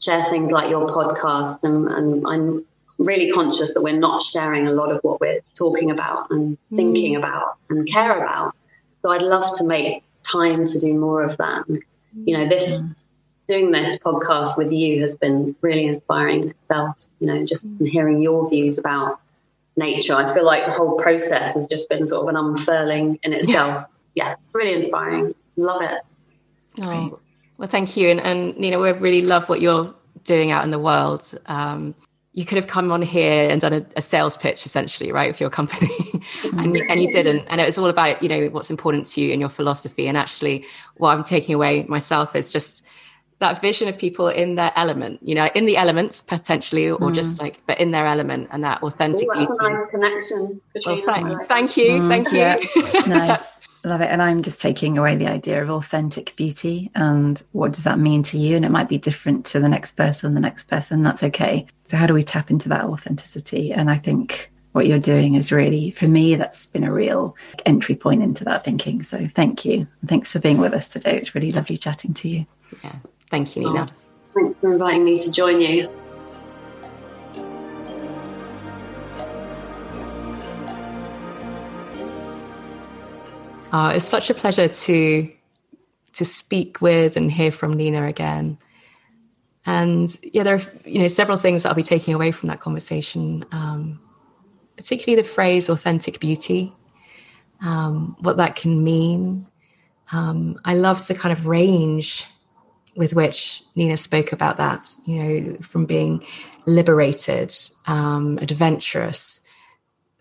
[0.00, 1.62] share things like your podcast.
[1.64, 2.64] And, and I'm
[3.00, 6.76] really conscious that we're not sharing a lot of what we're talking about and mm.
[6.76, 8.54] thinking about and care about.
[9.02, 11.66] So I'd love to make time to do more of that.
[11.66, 11.82] And,
[12.26, 12.94] you know, this mm.
[13.48, 16.96] doing this podcast with you has been really inspiring itself.
[17.20, 17.88] You know, just mm.
[17.88, 19.18] hearing your views about
[19.76, 20.14] nature.
[20.14, 23.86] I feel like the whole process has just been sort of an unfurling in itself.
[24.14, 25.34] Yeah, yeah it's really inspiring.
[25.56, 26.02] Love it.
[26.82, 27.18] Oh,
[27.56, 28.10] well, thank you.
[28.10, 31.34] And, and Nina, we really love what you're doing out in the world.
[31.46, 31.94] Um,
[32.32, 35.42] you could have come on here and done a, a sales pitch essentially right for
[35.42, 35.88] your company.
[36.52, 37.44] And, and you didn't.
[37.48, 40.06] And it was all about you know what's important to you and your philosophy.
[40.06, 40.64] And actually
[41.00, 42.84] what i'm taking away myself is just
[43.38, 47.14] that vision of people in their element you know in the elements potentially or mm.
[47.14, 49.64] just like but in their element and that authentic Ooh, that's beauty.
[49.64, 52.38] a nice connection well, thank, thank you mm, thank you.
[52.38, 53.06] Yeah.
[53.06, 54.10] nice Love it.
[54.10, 58.22] And I'm just taking away the idea of authentic beauty and what does that mean
[58.24, 58.56] to you?
[58.56, 61.02] And it might be different to the next person, the next person.
[61.02, 61.66] That's okay.
[61.84, 63.72] So, how do we tap into that authenticity?
[63.72, 67.96] And I think what you're doing is really, for me, that's been a real entry
[67.96, 69.02] point into that thinking.
[69.02, 69.86] So, thank you.
[70.06, 71.16] Thanks for being with us today.
[71.16, 72.46] It's really lovely chatting to you.
[72.84, 72.96] Yeah.
[73.30, 73.86] Thank you, Nina.
[73.88, 73.94] Oh,
[74.34, 75.88] thanks for inviting me to join you.
[83.72, 85.32] Uh, it's such a pleasure to
[86.12, 88.58] to speak with and hear from Nina again.
[89.64, 92.60] And yeah, there are you know several things that I'll be taking away from that
[92.60, 94.00] conversation, um,
[94.76, 96.74] particularly the phrase "authentic beauty,"
[97.62, 99.46] um, what that can mean,
[100.12, 102.26] Um, I loved the kind of range
[102.96, 106.24] with which Nina spoke about that, you know, from being
[106.66, 107.54] liberated,
[107.86, 109.42] um, adventurous,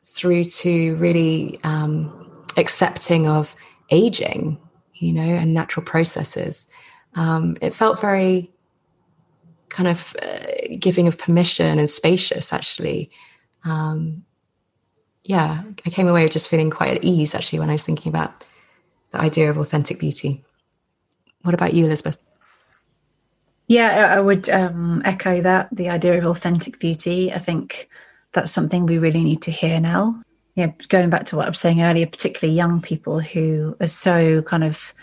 [0.04, 2.29] through to really um,
[2.60, 3.56] accepting of
[3.90, 4.60] aging,
[4.94, 6.68] you know, and natural processes.
[7.16, 8.52] Um, it felt very
[9.70, 13.12] kind of uh, giving of permission and spacious, actually.
[13.64, 14.24] Um,
[15.24, 18.44] yeah, I came away just feeling quite at ease, actually, when I was thinking about
[19.12, 20.44] the idea of authentic beauty.
[21.44, 22.18] What about you, Elizabeth?
[23.68, 27.32] Yeah, I would um, echo that the idea of authentic beauty.
[27.32, 27.88] I think
[28.34, 30.22] that's something we really need to hear now.
[30.56, 34.42] Yeah, going back to what I was saying earlier, particularly young people who are so
[34.42, 34.94] kind of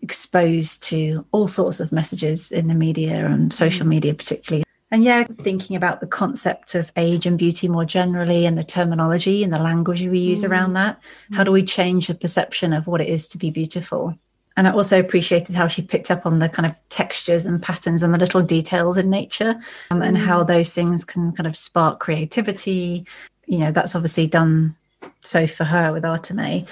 [0.00, 4.64] exposed to all sorts of messages in the media and social media, particularly.
[4.90, 9.42] And yeah, thinking about the concept of age and beauty more generally and the terminology
[9.42, 10.50] and the language we use mm.
[10.50, 11.00] around that.
[11.32, 14.18] How do we change the perception of what it is to be beautiful?
[14.56, 18.02] and I also appreciated how she picked up on the kind of textures and patterns
[18.02, 19.58] and the little details in nature
[19.90, 20.46] um, and how mm.
[20.46, 23.06] those things can kind of spark creativity.
[23.46, 24.76] You know, that's obviously done
[25.22, 26.66] so for her with Arteme.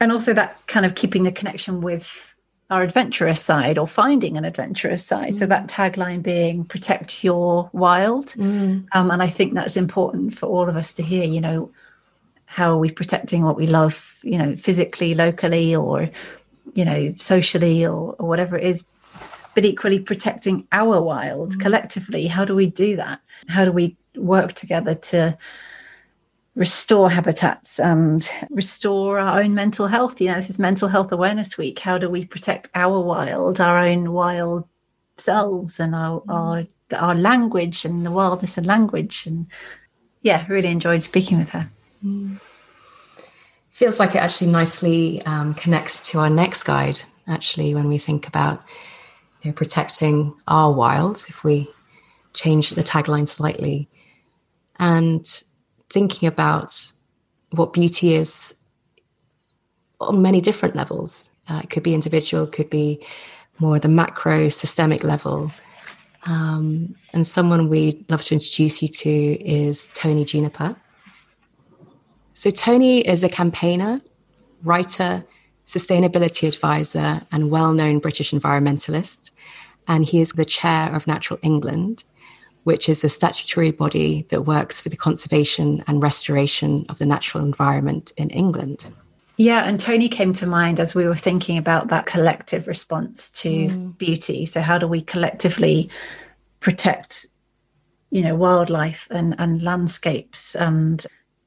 [0.00, 2.34] And also that kind of keeping the connection with
[2.70, 5.32] our adventurous side or finding an adventurous side.
[5.32, 5.36] Mm.
[5.36, 8.26] So that tagline being protect your wild.
[8.28, 8.86] Mm.
[8.92, 11.70] Um, and I think that's important for all of us to hear, you know,
[12.44, 16.10] how are we protecting what we love, you know, physically, locally, or
[16.74, 18.86] you know, socially or, or whatever it is,
[19.54, 22.26] but equally protecting our wild mm collectively.
[22.26, 23.20] How do we do that?
[23.48, 25.36] How do we work together to
[26.58, 30.20] restore habitats and restore our own mental health?
[30.20, 31.78] You know, this is Mental Health Awareness Week.
[31.78, 34.68] How do we protect our wild, our own wild
[35.16, 36.66] selves, and our mm our
[36.96, 39.24] our language and the wildness and language?
[39.26, 39.46] And
[40.22, 41.70] yeah, really enjoyed speaking with her.
[42.04, 42.38] Mm
[43.78, 48.26] feels like it actually nicely um, connects to our next guide actually when we think
[48.26, 48.60] about
[49.40, 51.70] you know, protecting our wild if we
[52.34, 53.88] change the tagline slightly
[54.80, 55.44] and
[55.90, 56.92] thinking about
[57.50, 58.54] what beauty is
[60.00, 61.34] on many different levels.
[61.48, 63.04] Uh, it could be individual could be
[63.58, 65.50] more the macro systemic level.
[66.26, 70.76] Um, and someone we'd love to introduce you to is tony juniper.
[72.34, 74.00] So, Tony is a campaigner,
[74.62, 75.24] writer,
[75.66, 79.32] sustainability advisor, and well known British environmentalist.
[79.88, 82.04] And he is the chair of Natural England,
[82.68, 87.42] which is a statutory body that works for the conservation and restoration of the natural
[87.42, 88.84] environment in England.
[89.38, 93.48] Yeah, and Tony came to mind as we were thinking about that collective response to
[93.48, 93.96] mm.
[93.96, 94.44] beauty.
[94.44, 95.88] So, how do we collectively
[96.60, 97.24] protect,
[98.10, 101.06] you know, wildlife and, and landscapes and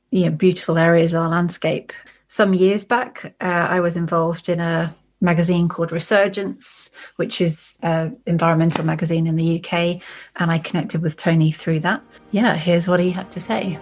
[0.09, 1.93] you know, beautiful areas of our landscape.
[2.29, 8.17] Some years back, uh, I was involved in a magazine called Resurgence, which is an
[8.25, 10.01] environmental magazine in the UK,
[10.37, 12.01] and I connected with Tony through that.
[12.31, 13.79] Yeah, here's what he had to say.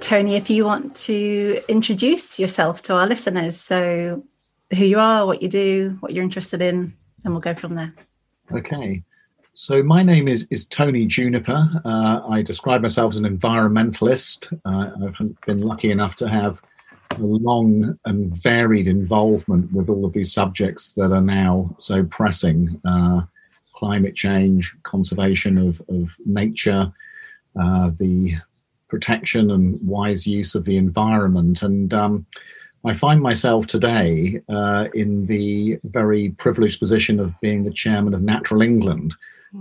[0.00, 4.24] Tony, if you want to introduce yourself to our listeners, so
[4.76, 7.94] who you are, what you do, what you're interested in, and we'll go from there.
[8.50, 9.04] Okay.
[9.52, 11.68] So my name is, is Tony Juniper.
[11.84, 14.56] Uh, I describe myself as an environmentalist.
[14.64, 16.62] Uh, I've been lucky enough to have
[17.16, 22.80] a long and varied involvement with all of these subjects that are now so pressing
[22.84, 23.22] uh,
[23.74, 26.92] climate change, conservation of, of nature,
[27.60, 28.36] uh, the
[28.86, 31.62] protection and wise use of the environment.
[31.62, 32.24] And um,
[32.84, 38.22] I find myself today uh, in the very privileged position of being the chairman of
[38.22, 39.16] Natural England,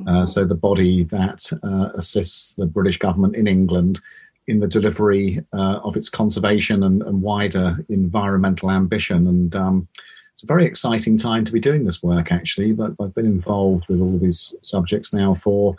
[0.08, 4.00] uh, so the body that uh, assists the British government in England
[4.48, 9.28] in the delivery uh, of its conservation and, and, wider environmental ambition.
[9.28, 9.88] And um,
[10.34, 12.72] it's a very exciting time to be doing this work, actually.
[12.72, 15.76] But I've been involved with all of these subjects now for,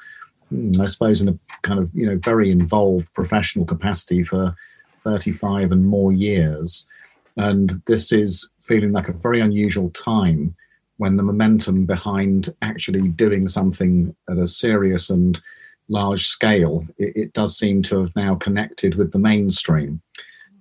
[0.51, 4.55] hmm, I suppose, in a kind of you know very involved professional capacity for
[4.99, 6.89] 35 and more years.
[7.37, 10.55] And this is feeling like a very unusual time
[11.01, 15.41] when the momentum behind actually doing something at a serious and
[15.89, 20.03] large scale, it, it, does seem to have now connected with the mainstream.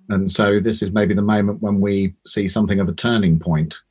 [0.08, 3.82] And so this is maybe the moment when we see something of a turning point.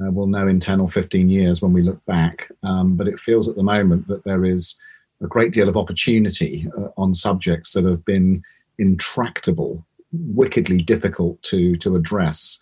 [0.00, 2.50] Uh, we'll know in 10 or 15 years when we look back.
[2.62, 4.78] Um, but it feels at the moment that there is
[5.20, 8.42] a great deal of opportunity uh, on subjects that have been
[8.78, 12.58] intractable wickedly difficult to to address.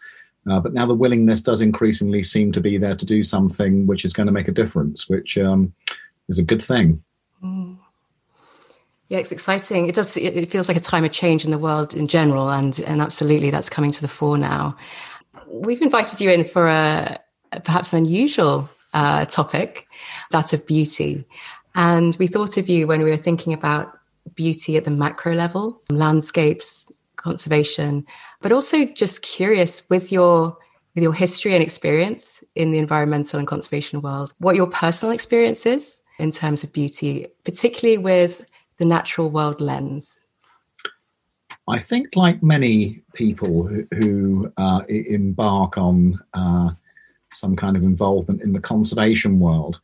[0.50, 4.04] Uh, but now the willingness does increasingly seem to be there to do something which
[4.04, 5.72] is going to make a difference, which um,
[6.28, 7.02] is a good thing.
[7.42, 7.78] Mm.
[9.08, 9.88] Yeah, it's exciting.
[9.88, 10.16] It does.
[10.18, 13.50] It feels like a time of change in the world in general, and and absolutely,
[13.50, 14.76] that's coming to the fore now.
[15.46, 17.18] We've invited you in for a,
[17.64, 19.86] perhaps an unusual uh, topic,
[20.30, 21.24] that of beauty,
[21.74, 23.98] and we thought of you when we were thinking about
[24.34, 28.06] beauty at the macro level, landscapes, conservation,
[28.40, 30.56] but also just curious with your
[30.94, 35.64] with your history and experience in the environmental and conservation world, what your personal experience
[35.64, 38.44] is in terms of beauty, particularly with
[38.78, 40.18] the natural world lens.
[41.68, 46.70] I think, like many people who, who uh, embark on uh,
[47.34, 49.78] some kind of involvement in the conservation world,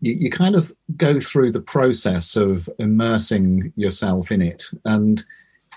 [0.00, 4.64] you, you, kind of go through the process of immersing yourself in it.
[4.84, 5.24] And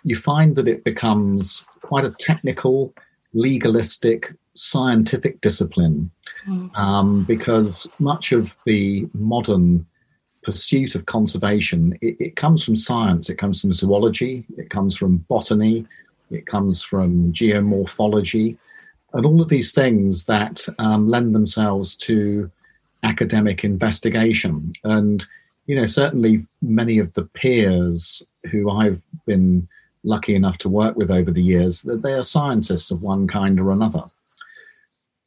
[0.03, 2.93] you find that it becomes quite a technical,
[3.33, 6.11] legalistic, scientific discipline
[6.47, 6.75] mm.
[6.77, 9.85] um, because much of the modern
[10.43, 15.17] pursuit of conservation it, it, comes from science it comes from zoology it comes from
[15.29, 15.85] botany
[16.31, 18.57] it comes from geomorphology
[19.13, 22.49] and all of these things that um, lend themselves to
[23.03, 25.25] academic investigation and
[25.67, 29.67] you know certainly many of the peers who i've been
[30.03, 33.59] lucky enough to work with over the years that they are scientists of one kind
[33.59, 34.03] or another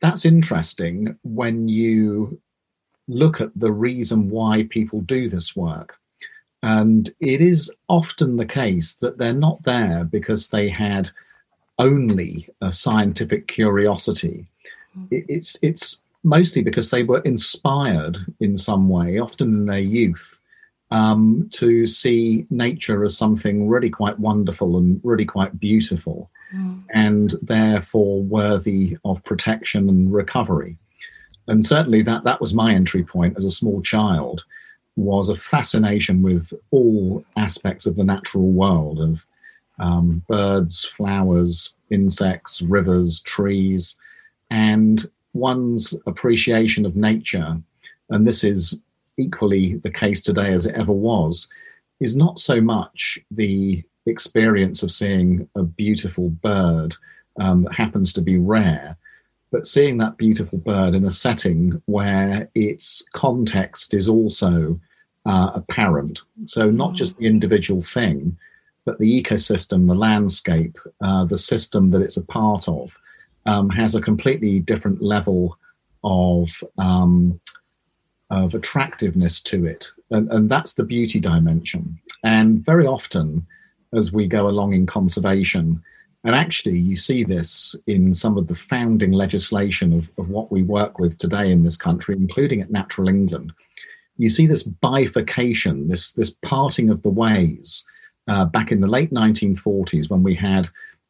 [0.04, 2.38] that's interesting when you
[3.08, 5.96] look at the reason why people do this work.
[6.62, 11.10] And it is often the case that they're not there because they had
[11.78, 14.46] only a scientific curiosity.
[15.10, 20.33] It's, it's mostly because they were inspired in some way, often in their youth,
[20.94, 26.84] um, to see nature as something really quite wonderful and really quite beautiful, mm.
[26.94, 30.78] and therefore worthy of protection and recovery.
[31.48, 34.44] And certainly that that was my entry point as a small child
[34.94, 39.26] was a fascination with all aspects of the natural world of
[39.80, 43.96] um, birds, flowers, insects, rivers, trees,
[44.48, 47.60] and one's appreciation of nature.
[48.10, 48.80] And this is
[49.18, 51.48] equally the case today as it ever was,
[52.00, 56.94] is not so much the experience of seeing a beautiful bird
[57.40, 58.96] um, that happens to be rare,
[59.50, 64.78] but seeing that beautiful bird in a setting where its context is also
[65.26, 66.22] uh, apparent.
[66.46, 68.36] So, not just the individual thing,
[68.84, 72.96] but the ecosystem, the landscape, uh, the system that it's a part of,
[73.46, 75.58] um, has a completely different level
[76.02, 77.40] of um,
[78.34, 79.90] of attractiveness to it.
[80.10, 81.98] And, and that's the beauty dimension.
[82.22, 83.46] And very often,
[83.92, 85.82] as we go along in conservation,
[86.24, 90.62] and actually, you see this in some of the founding legislation of, of what we
[90.62, 93.52] work with today in this country, including at Natural England.
[94.16, 97.84] You see this bifurcation, this, this parting of the ways
[98.26, 100.68] uh, back in the late 1940s when we had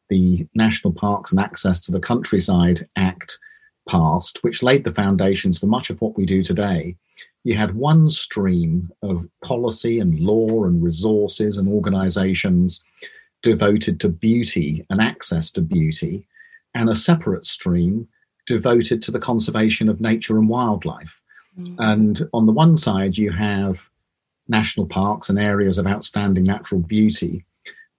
[0.09, 3.39] the National Parks and Access to the Countryside Act
[3.87, 6.97] passed, which laid the foundations for much of what we do today
[7.45, 12.83] you had one stream of policy and law and resources and organizations
[13.43, 16.27] devoted to beauty and access to beauty,
[16.73, 18.07] and a separate stream
[18.47, 21.21] devoted to the conservation of nature and wildlife.
[21.57, 21.75] Mm.
[21.77, 23.87] And on the one side, you have
[24.47, 27.45] national parks and areas of outstanding natural beauty.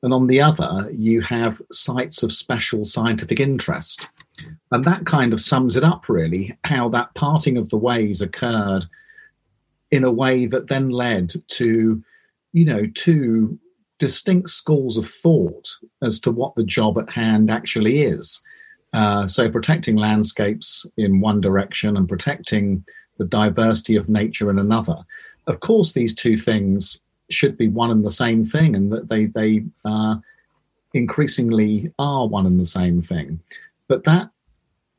[0.02, 4.08] And on the other, you have sites of special scientific interest.
[4.72, 8.86] And that kind of sums it up, really, how that parting of the ways occurred
[9.90, 12.02] in a way that then led to,
[12.52, 13.58] you know, two
[13.98, 15.68] distinct schools of thought
[16.02, 18.42] as to what the job at hand actually is.
[18.92, 22.84] Uh, so, protecting landscapes in one direction and protecting
[23.18, 24.96] the diversity of nature in another.
[25.46, 29.26] Of course, these two things should be one and the same thing, and that they
[29.26, 30.16] they uh,
[30.94, 33.40] increasingly are one and the same thing.
[33.88, 34.30] But that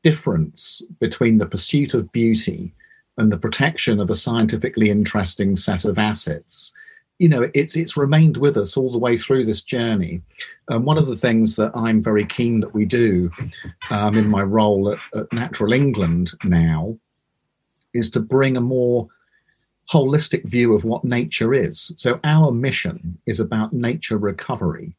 [0.02, 2.72] difference between the pursuit of beauty
[3.18, 6.72] and the protection of a scientifically interesting set of assets.
[7.18, 10.22] You know it's it's remained with us all the way through this journey.
[10.68, 13.30] And one of the things that i'm very keen that we do
[13.90, 16.96] um, in my role at, at, natural england now
[17.92, 19.08] is to bring a more
[19.90, 21.92] holistic view of what nature is.
[21.96, 24.94] So our mission is about nature recovery.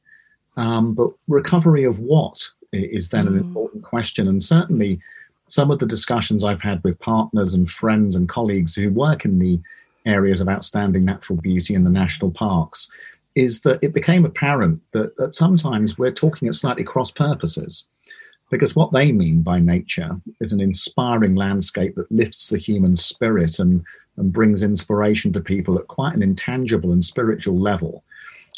[0.58, 3.30] Um, but recovery of what is then mm.
[3.30, 4.28] an important question.
[4.28, 5.00] And certainly
[5.52, 9.40] some of the discussions I've had with partners and friends and colleagues who work in
[9.40, 9.60] the
[10.06, 12.90] areas of outstanding natural beauty in the national parks
[13.36, 17.88] is that it became apparent that, that sometimes we're talking at slightly cross purposes.
[18.50, 23.60] Because what they mean by nature is an inspiring landscape that lifts the human spirit
[23.60, 23.84] and,
[24.18, 28.04] and brings inspiration to people at quite an intangible and spiritual level.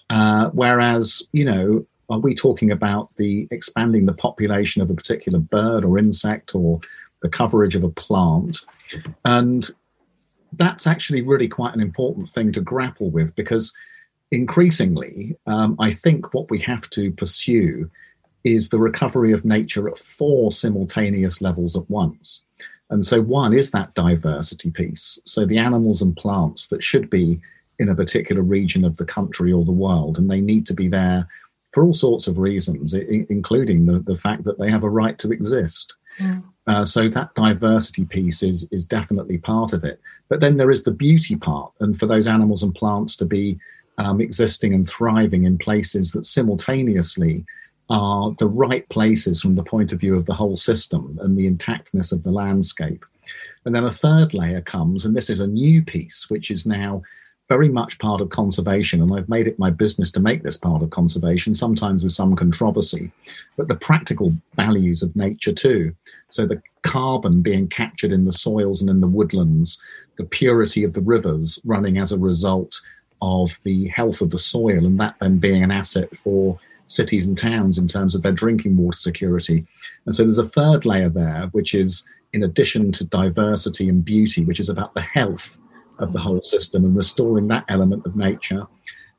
[0.09, 5.39] Uh, whereas, you know, are we talking about the expanding the population of a particular
[5.39, 6.79] bird or insect or
[7.21, 8.59] the coverage of a plant?
[9.25, 9.69] And
[10.53, 13.73] that's actually really quite an important thing to grapple with because
[14.31, 17.89] increasingly, um, I think what we have to pursue
[18.43, 22.43] is the recovery of nature at four simultaneous levels at once.
[22.89, 25.19] And so, one is that diversity piece.
[25.25, 27.39] So, the animals and plants that should be
[27.79, 30.87] in a particular region of the country or the world, and they need to be
[30.87, 31.27] there
[31.71, 35.31] for all sorts of reasons, including the, the fact that they have a right to
[35.31, 35.95] exist.
[36.19, 36.43] Mm.
[36.67, 39.99] Uh, so that diversity piece is is definitely part of it.
[40.29, 43.59] But then there is the beauty part, and for those animals and plants to be
[43.97, 47.45] um, existing and thriving in places that simultaneously
[47.89, 51.49] are the right places from the point of view of the whole system and the
[51.49, 53.05] intactness of the landscape.
[53.65, 57.01] And then a third layer comes, and this is a new piece, which is now
[57.51, 59.01] very much part of conservation.
[59.01, 62.33] And I've made it my business to make this part of conservation, sometimes with some
[62.33, 63.11] controversy,
[63.57, 65.93] but the practical values of nature too.
[66.29, 69.81] So the carbon being captured in the soils and in the woodlands,
[70.17, 72.79] the purity of the rivers running as a result
[73.21, 77.37] of the health of the soil, and that then being an asset for cities and
[77.37, 79.67] towns in terms of their drinking water security.
[80.05, 84.45] And so there's a third layer there, which is in addition to diversity and beauty,
[84.45, 85.57] which is about the health
[86.01, 88.67] of the whole system and restoring that element of nature.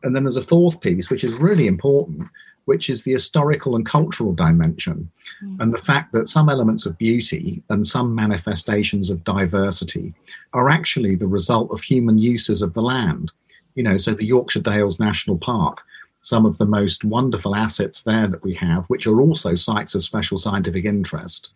[0.02, 2.28] And then there's a fourth piece, which is really important,
[2.64, 5.10] which is the historical and cultural dimension.
[5.42, 5.60] Mm.
[5.60, 10.14] And the fact that some elements of beauty and some manifestations of diversity
[10.52, 13.32] are actually the result of human uses of the land.
[13.74, 15.82] You know, so the Yorkshire Dales National Park,
[16.20, 20.04] some of the most wonderful assets there that we have, which are also sites of
[20.04, 21.50] special scientific interest,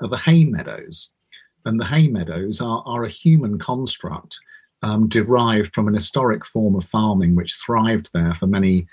[0.00, 1.10] are the hay meadows.
[1.64, 4.40] And the hay meadows are, are a human construct
[4.82, 8.86] um, derived from an historic form of farming which thrived there for many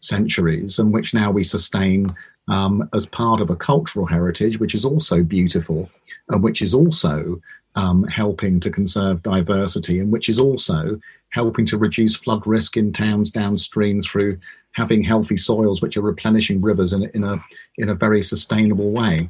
[0.00, 2.14] centuries and which now we sustain
[2.48, 5.90] um, as part of a cultural heritage, which is also beautiful
[6.28, 7.40] and which is also
[7.74, 12.92] um, helping to conserve diversity and which is also helping to reduce flood risk in
[12.92, 14.38] towns downstream through
[14.72, 17.42] having healthy soils which are replenishing rivers in, in a
[17.76, 19.28] in a very sustainable way.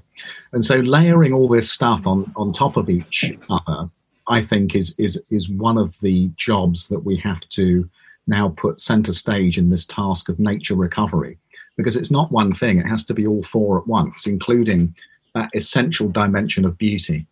[0.53, 3.91] And so layering all this stuff on on top of each other
[4.29, 7.89] I think is is is one of the jobs that we have to
[8.27, 11.39] now put center stage in this task of nature recovery.
[11.77, 14.95] Because it's not one thing it has to be all four at once including
[15.35, 17.27] that essential dimension of beauty.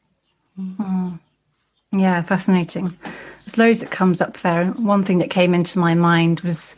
[0.59, 1.17] Mm-hmm.
[1.99, 2.97] yeah fascinating.
[3.45, 6.77] There's loads that comes up there and one thing that came into my mind was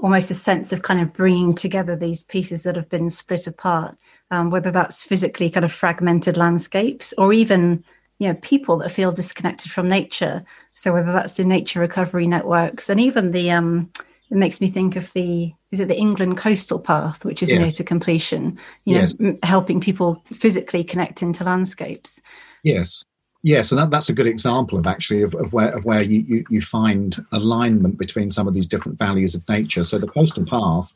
[0.00, 3.96] almost a sense of kind of bringing together these pieces that have been split apart
[4.32, 7.84] um, whether that's physically kind of fragmented landscapes or even
[8.22, 10.44] you know people that feel disconnected from nature
[10.74, 13.90] so whether that's the nature recovery networks and even the um
[14.30, 17.58] it makes me think of the is it the england coastal path which is yeah.
[17.58, 19.18] near to completion you yes.
[19.18, 22.22] know helping people physically connect into landscapes
[22.62, 23.04] yes
[23.42, 26.20] yes and that, that's a good example of actually of, of where of where you,
[26.20, 30.46] you you find alignment between some of these different values of nature so the coastal
[30.46, 30.94] path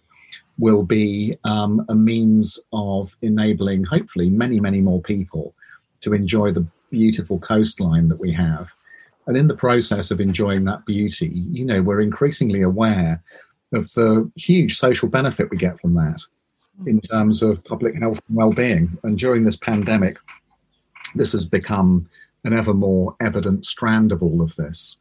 [0.58, 5.52] will be um, a means of enabling hopefully many many more people
[6.00, 8.72] to enjoy the beautiful coastline that we have.
[9.26, 13.22] And in the process of enjoying that beauty, you know, we're increasingly aware
[13.72, 16.22] of the huge social benefit we get from that
[16.86, 18.96] in terms of public health and well-being.
[19.02, 20.18] And during this pandemic,
[21.14, 22.08] this has become
[22.44, 25.00] an ever more evident strand of all of this.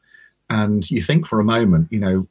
[0.50, 2.28] And you think for a moment, you know,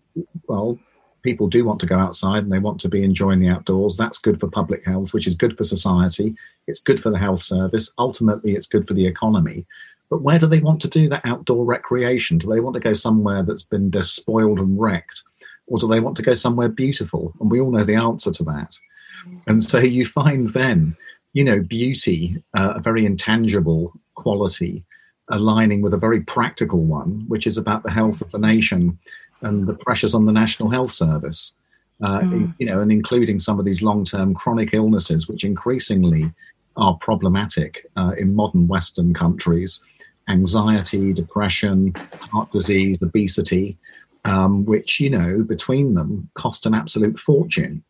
[0.49, 0.79] well,
[1.25, 3.97] people do want to go outside and they want to be enjoying the outdoors.
[3.97, 6.37] That's good for public health, which is good for society.
[6.69, 7.93] It's good for the health service.
[7.99, 9.67] Ultimately, it's good for the economy.
[10.11, 12.39] But where do they want to do that outdoor recreation?
[12.39, 15.25] Do they want to go somewhere that's been despoiled and wrecked?
[15.67, 17.33] Or do they want to go somewhere beautiful?
[17.41, 18.79] And we all know the answer to that.
[19.47, 20.95] And so you find then,
[21.33, 24.85] you know, beauty, uh, a very intangible quality,
[25.31, 28.99] aligning with a very practical one, which is about the health of the nation
[29.45, 31.55] and the pressures on the National Health Service.
[32.03, 32.55] Uh, mm.
[32.59, 36.33] You know, and including some of these long-term chronic illnesses, which increasingly
[36.77, 39.83] are problematic uh, in modern Western countries:
[40.29, 41.95] anxiety, depression,
[42.33, 43.79] heart disease, obesity,
[44.25, 47.85] um, which you know between them cost an absolute fortune.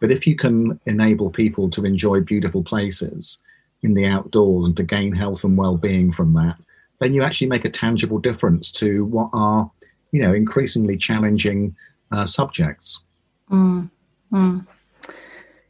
[0.00, 3.40] But if you can enable people to enjoy beautiful places
[3.82, 6.56] in the outdoors and to gain health and well-being from that,
[7.00, 9.70] then you actually make a tangible difference to what are
[10.14, 11.74] you know increasingly challenging
[12.12, 13.00] uh, subjects.
[13.50, 13.90] Mm,
[14.32, 14.66] mm.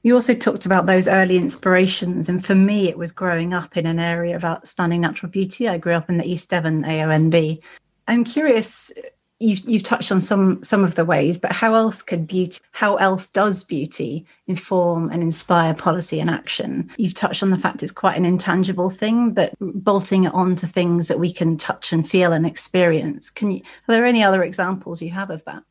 [0.03, 3.87] You also talked about those early inspirations, and for me, it was growing up in
[3.87, 5.67] an area of outstanding natural beauty.
[5.67, 7.63] I grew up in the East Devon AONB.
[8.07, 8.93] I'm curious
[9.41, 12.61] you've you've touched on some some of the ways, but how else could beauty?
[12.73, 16.91] How else does beauty inform and inspire policy and action?
[16.97, 20.67] You've touched on the fact it's quite an intangible thing, but bolting it on to
[20.67, 23.31] things that we can touch and feel and experience.
[23.31, 23.63] Can you?
[23.89, 25.63] Are there any other examples you have of that?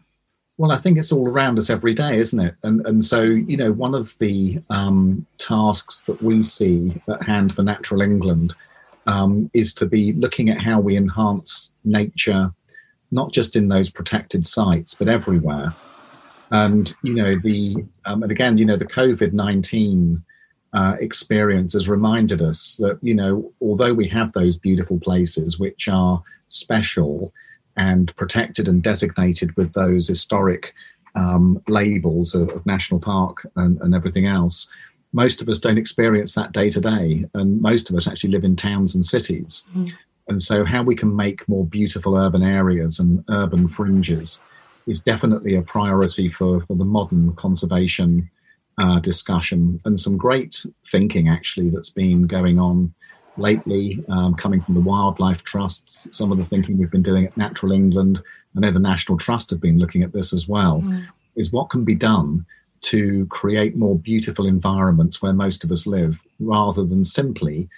[0.57, 2.55] Well, I think it's all around us every day, isn't it?
[2.63, 7.55] And and so you know, one of the um, tasks that we see at hand
[7.55, 8.53] for Natural England
[9.07, 12.53] um, is to be looking at how we enhance nature
[13.13, 15.73] not just in those protected sites, but everywhere.
[16.51, 20.23] And you know the um, and again, you know the COVID nineteen
[20.73, 25.87] uh, experience has reminded us that you know although we have those beautiful places which
[25.87, 27.31] are special
[27.77, 30.73] and protected and designated with those historic
[31.15, 34.67] um, labels of, of, national park and, and everything else,
[35.11, 38.43] most of us don't experience that day to day, and most of us actually live
[38.43, 39.65] in towns and cities.
[39.75, 39.91] Mm.
[40.27, 44.39] And so, how we can make more beautiful urban areas and urban fringes
[44.87, 48.29] is definitely a priority for, for the modern conservation
[48.77, 49.79] uh, discussion.
[49.85, 52.93] And some great thinking, actually, that's been going on
[53.37, 57.37] lately, um, coming from the Wildlife Trust, some of the thinking we've been doing at
[57.37, 58.21] Natural England.
[58.55, 60.81] I know the National Trust have been looking at this as well.
[60.81, 61.07] Mm.
[61.35, 62.45] Is what can be done
[62.81, 67.69] to create more beautiful environments where most of us live, rather than simply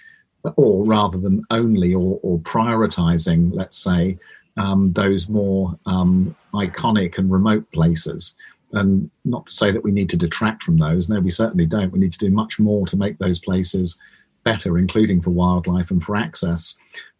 [0.56, 4.18] or rather than only or, or prioritizing, let's say,
[4.56, 8.36] um, those more um, iconic and remote places.
[8.72, 11.08] And not to say that we need to detract from those.
[11.08, 11.92] No, we certainly don't.
[11.92, 13.98] We need to do much more to make those places
[14.44, 16.76] better, including for wildlife and for access.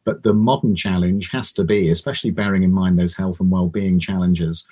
[0.06, 4.00] But the modern challenge has to be, especially bearing in mind those health and well-being
[4.00, 4.66] challenges,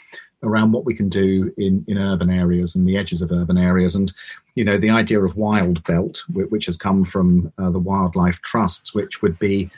[0.45, 3.95] around what we can do in, in urban areas and the edges of urban areas.
[3.97, 4.13] And,
[4.55, 8.95] you know, the idea of wild belt, which has come from uh, the wildlife trusts,
[8.95, 9.71] which would be,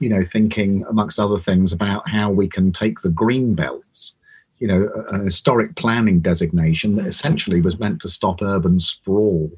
[0.00, 4.16] you know, thinking amongst other things about how we can take the green belts,
[4.58, 9.50] you know, an historic planning designation that essentially was meant to stop urban sprawl.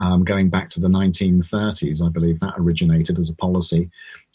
[0.00, 3.90] Um, going back to the 1930s, I believe that originated as a policy.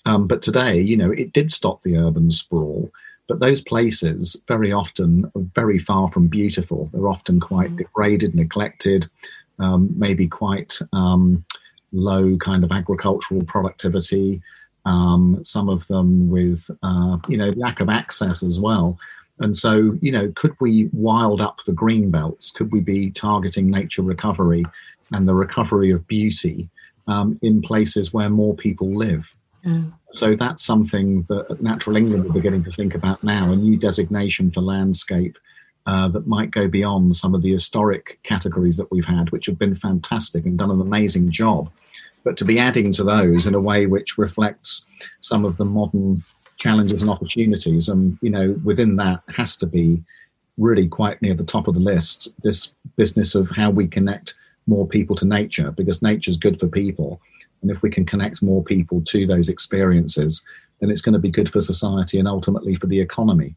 [0.05, 2.91] Um, but today, you know, it did stop the urban sprawl.
[3.27, 6.89] But those places very often are very far from beautiful.
[6.93, 7.77] They're often quite mm.
[7.77, 9.09] degraded, neglected,
[9.57, 11.43] um, maybe quite um,
[11.91, 14.41] low kind of agricultural productivity.
[14.85, 18.99] Um, some of them with uh, you know lack of access as well.
[19.39, 22.51] And so, you know, could we wild up the green belts?
[22.51, 24.63] Could we be targeting nature recovery
[25.11, 26.69] and the recovery of beauty
[27.07, 29.34] um, in places where more people live?
[29.65, 29.93] Mm.
[30.13, 34.51] So that's something that Natural England are beginning to think about now a new designation
[34.51, 35.37] for landscape
[35.87, 39.59] uh, that might go beyond some of the historic categories that we've had, which have
[39.59, 41.69] been fantastic and done an amazing job.
[42.23, 44.85] But to be adding to those in a way which reflects
[45.21, 46.23] some of the modern
[46.57, 50.03] challenges and opportunities, and you know, within that has to be
[50.57, 52.29] really quite near the top of the list.
[52.41, 54.35] This business of how we connect
[54.65, 57.19] more people to nature, because nature is good for people
[57.65, 60.45] and if we can connect more people to those experiences,
[60.79, 63.55] then it's going to be good for society and ultimately for the economy.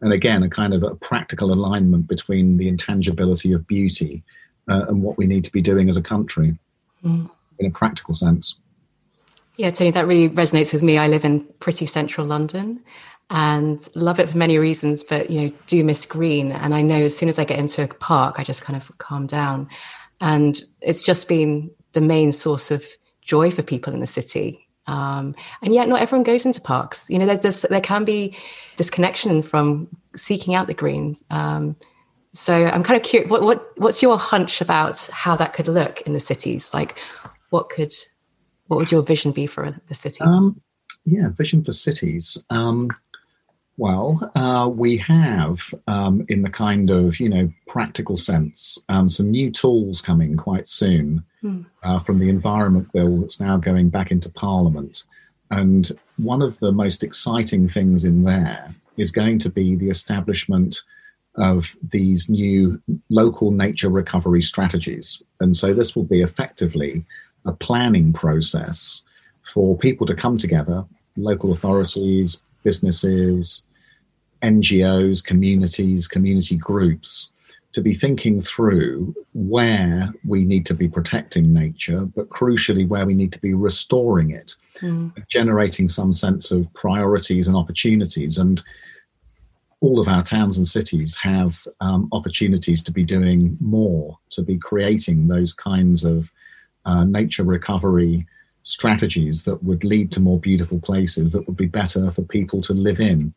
[0.00, 4.22] And again, a kind of a practical alignment between the intangibility of beauty
[4.70, 6.56] uh, and what we need to be doing as a country
[7.04, 7.28] mm.
[7.58, 8.54] in a practical sense.
[9.56, 10.96] Yeah, Tony, that really resonates with me.
[10.96, 12.80] I live in pretty central London
[13.30, 16.52] and love it for many reasons, but you know, do miss green.
[16.52, 18.96] And I know as soon as I get into a park, I just kind of
[18.98, 19.68] calm down.
[20.20, 22.86] And it's just been the main source of
[23.22, 24.66] joy for people in the city.
[24.86, 27.08] Um, and yet, not everyone goes into parks.
[27.10, 28.34] You know, there's, there can be
[28.76, 31.22] disconnection from seeking out the greens.
[31.30, 31.76] Um,
[32.32, 33.30] so I'm kind of curious.
[33.30, 36.72] What, what what's your hunch about how that could look in the cities?
[36.72, 36.98] Like,
[37.50, 37.92] what could
[38.66, 40.28] what would your vision be for the cities?
[40.28, 40.60] Um,
[41.04, 42.42] yeah, vision for cities.
[42.50, 42.88] Um,
[43.80, 49.30] well, uh, we have, um, in the kind of you know practical sense, um, some
[49.30, 51.64] new tools coming quite soon mm.
[51.82, 55.04] uh, from the Environment Bill that's now going back into Parliament.
[55.50, 60.82] And one of the most exciting things in there is going to be the establishment
[61.36, 65.22] of these new local nature recovery strategies.
[65.40, 67.02] And so this will be effectively
[67.46, 69.02] a planning process
[69.54, 70.84] for people to come together,
[71.16, 73.66] local authorities, businesses,
[74.42, 77.32] NGOs, communities, community groups,
[77.72, 83.14] to be thinking through where we need to be protecting nature, but crucially where we
[83.14, 85.12] need to be restoring it, mm.
[85.30, 88.38] generating some sense of priorities and opportunities.
[88.38, 88.62] And
[89.80, 94.58] all of our towns and cities have um, opportunities to be doing more, to be
[94.58, 96.32] creating those kinds of
[96.84, 98.26] uh, nature recovery
[98.62, 102.74] strategies that would lead to more beautiful places that would be better for people to
[102.74, 103.32] live in.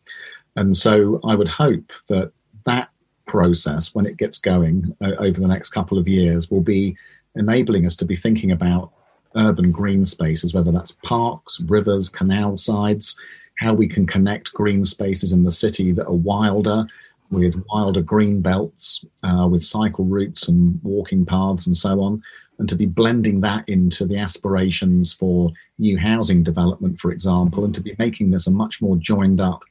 [0.56, 2.32] And so I would hope that
[2.66, 2.90] that
[3.26, 6.96] process, when it gets going uh, over the next couple of years, will be
[7.36, 8.92] enabling us to be thinking about
[9.36, 13.18] urban green spaces, whether that's parks, rivers, canal sides,
[13.60, 16.86] how we can connect green spaces in the city that are wilder
[17.32, 22.22] with wilder green belts, uh, with cycle routes and walking paths and so on,
[22.60, 27.74] and to be blending that into the aspirations for new housing development, for example, and
[27.74, 29.62] to be making this a much more joined up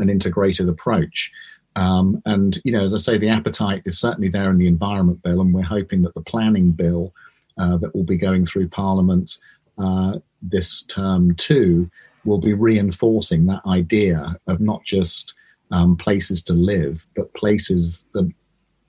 [0.00, 1.32] and integrated approach.
[1.76, 5.22] Um, and, you know, as I say, the appetite is certainly there in the Environment
[5.22, 7.12] Bill, and we're hoping that the Planning Bill
[7.56, 9.38] uh, that will be going through Parliament
[9.78, 11.90] uh, this term too
[12.24, 15.34] will be reinforcing that idea of not just
[15.70, 18.30] um, places to live, but places that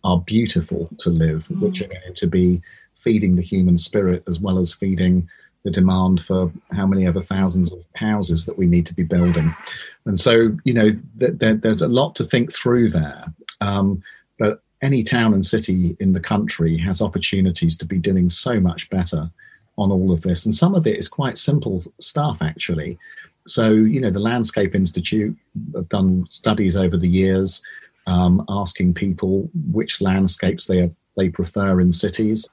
[0.04, 1.60] are beautiful to live, mm.
[1.62, 2.62] which are going to be
[2.96, 5.30] feeding the human spirit as well as feeding
[5.64, 9.54] the demand for how many other thousands of houses that we need to be building.
[10.06, 13.26] And so, you know, th- th- there's a lot to think through there.
[13.62, 14.02] Um,
[14.38, 18.90] but any town and city in the country has opportunities to be doing so much
[18.90, 19.30] better
[19.78, 20.46] on all of this.
[20.46, 22.98] And some of it is quite simple stuff, actually.
[23.48, 25.36] So, you know, the Landscape Institute
[25.76, 27.62] have done studies over the years
[28.08, 32.48] um, asking people which landscapes they, are, they prefer in cities.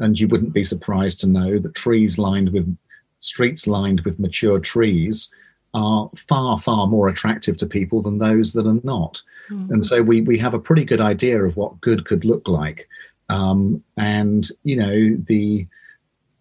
[0.00, 2.76] And you wouldn't be surprised to know that trees lined with
[3.20, 5.30] streets lined with mature trees
[5.72, 9.22] are far, far more attractive to people than those that are not.
[9.50, 9.70] Mm.
[9.70, 12.88] And so we, we have a pretty good idea of what good could look like.
[13.28, 15.68] Um, and, you know, the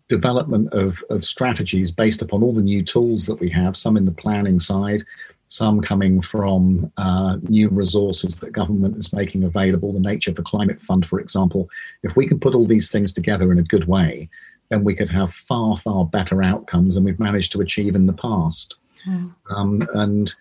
[0.08, 4.06] development of, of strategies based upon all the new tools that we have, some in
[4.06, 5.04] the planning side,
[5.50, 10.44] some coming from uh, new resources that government is making available, the Nature of the
[10.44, 11.68] Climate Fund, for example.
[12.04, 14.30] If we can put all these things together in a good way,
[14.70, 18.14] then we could have far, far better outcomes than we've managed to achieve in the
[18.14, 18.76] past.
[19.08, 19.34] Mm.
[19.50, 20.36] Um, and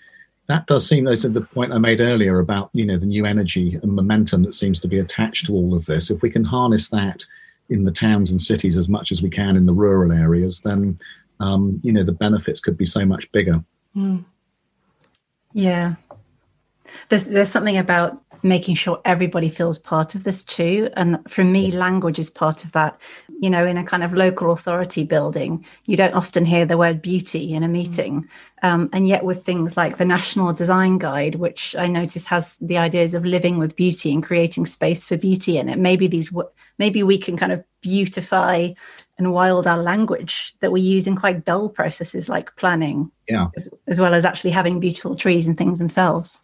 [0.49, 3.25] that does seem, those are the point I made earlier about, you know, the new
[3.25, 6.11] energy and momentum that seems to be attached to all of this.
[6.11, 7.25] If we can harness that
[7.71, 10.99] in the towns and cities as much as we can in the rural areas, then,
[11.41, 13.65] um, you know, the benefits could be so much bigger.
[13.97, 14.25] Mm.
[15.53, 15.95] Yeah,
[17.09, 20.91] there's there's something about making sure everybody feels part of this too.
[20.97, 23.01] And for me language is part of that.
[23.41, 27.01] You know in a kind of local authority building you don't often hear the word
[27.01, 28.29] beauty in a meeting.
[28.63, 32.79] Um, and yet with things like the national design guide which i notice has the
[32.79, 36.33] ideas of living with beauty and creating space for beauty in it maybe these
[36.79, 38.71] maybe we can kind of beautify
[39.19, 43.69] and wild our language that we use in quite dull processes like planning yeah as,
[43.87, 46.41] as well as actually having beautiful trees and things themselves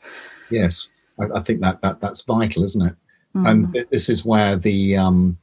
[0.50, 2.94] Yes, I, I think that, that that's vital, isn't it?
[3.36, 3.50] Mm.
[3.50, 5.38] And this is where the um,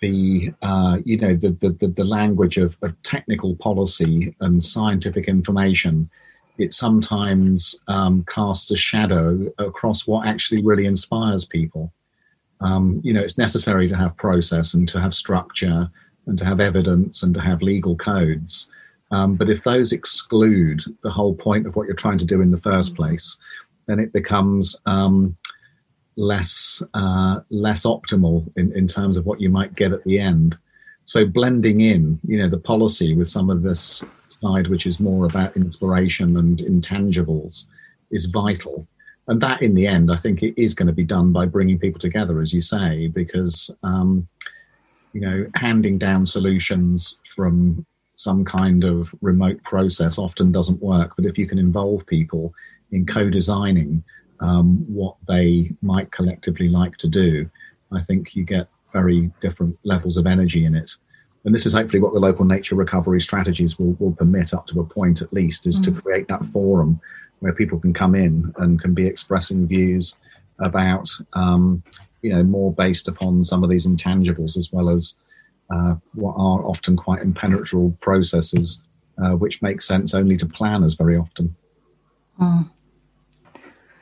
[0.00, 6.10] the uh, you know the, the the language of, of technical policy and scientific information
[6.58, 11.90] it sometimes um, casts a shadow across what actually really inspires people.
[12.60, 15.90] Um, you know, it's necessary to have process and to have structure
[16.26, 18.68] and to have evidence and to have legal codes.
[19.10, 22.50] Um, but if those exclude the whole point of what you're trying to do in
[22.50, 22.96] the first mm.
[22.96, 23.36] place,
[23.86, 25.36] then it becomes um,
[26.16, 30.56] less uh, less optimal in, in terms of what you might get at the end.
[31.04, 35.26] So blending in, you know, the policy with some of this side, which is more
[35.26, 37.66] about inspiration and intangibles,
[38.10, 38.86] is vital.
[39.28, 41.78] And that, in the end, I think it is going to be done by bringing
[41.78, 44.26] people together, as you say, because um,
[45.12, 47.84] you know, handing down solutions from
[48.14, 51.12] some kind of remote process often doesn't work.
[51.16, 52.54] But if you can involve people
[52.90, 54.04] in co-designing
[54.40, 57.50] um, what they might collectively like to do,
[57.90, 60.92] I think you get very different levels of energy in it.
[61.44, 64.80] And this is hopefully what the local nature recovery strategies will, will permit up to
[64.80, 65.94] a point at least, is mm-hmm.
[65.94, 66.02] to mm.
[66.02, 67.00] create that forum
[67.40, 70.18] where people can come in and can be expressing views
[70.60, 71.82] about, um,
[72.22, 75.16] you know, more based upon some of these intangibles as well as
[75.70, 78.82] uh, what are often quite impenetrable processes,
[79.22, 81.54] uh, which make sense only to planners very often.
[82.40, 82.70] Mm.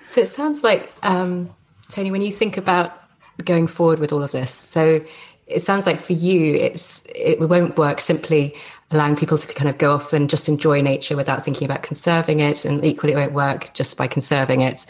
[0.09, 1.55] So it sounds like, um,
[1.89, 2.97] Tony, when you think about
[3.45, 5.01] going forward with all of this, so
[5.47, 8.55] it sounds like for you, it's it won't work simply
[8.91, 12.41] allowing people to kind of go off and just enjoy nature without thinking about conserving
[12.41, 14.87] it, and equally it won't work just by conserving it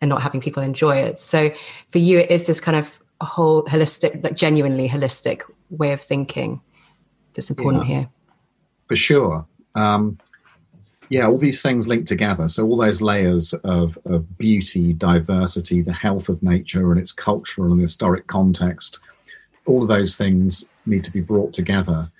[0.00, 1.18] and not having people enjoy it.
[1.18, 1.50] So
[1.88, 6.00] for you, it is this kind of a whole holistic, like genuinely holistic way of
[6.00, 6.60] thinking
[7.34, 8.08] that's important yeah, here.
[8.88, 9.46] For sure.
[9.74, 10.18] Um,
[11.10, 12.48] yeah, all these things link together.
[12.48, 17.72] So all those layers of, of beauty, diversity, the health of nature and its cultural
[17.72, 19.00] and historic context,
[19.66, 22.10] all of those things need to be brought together.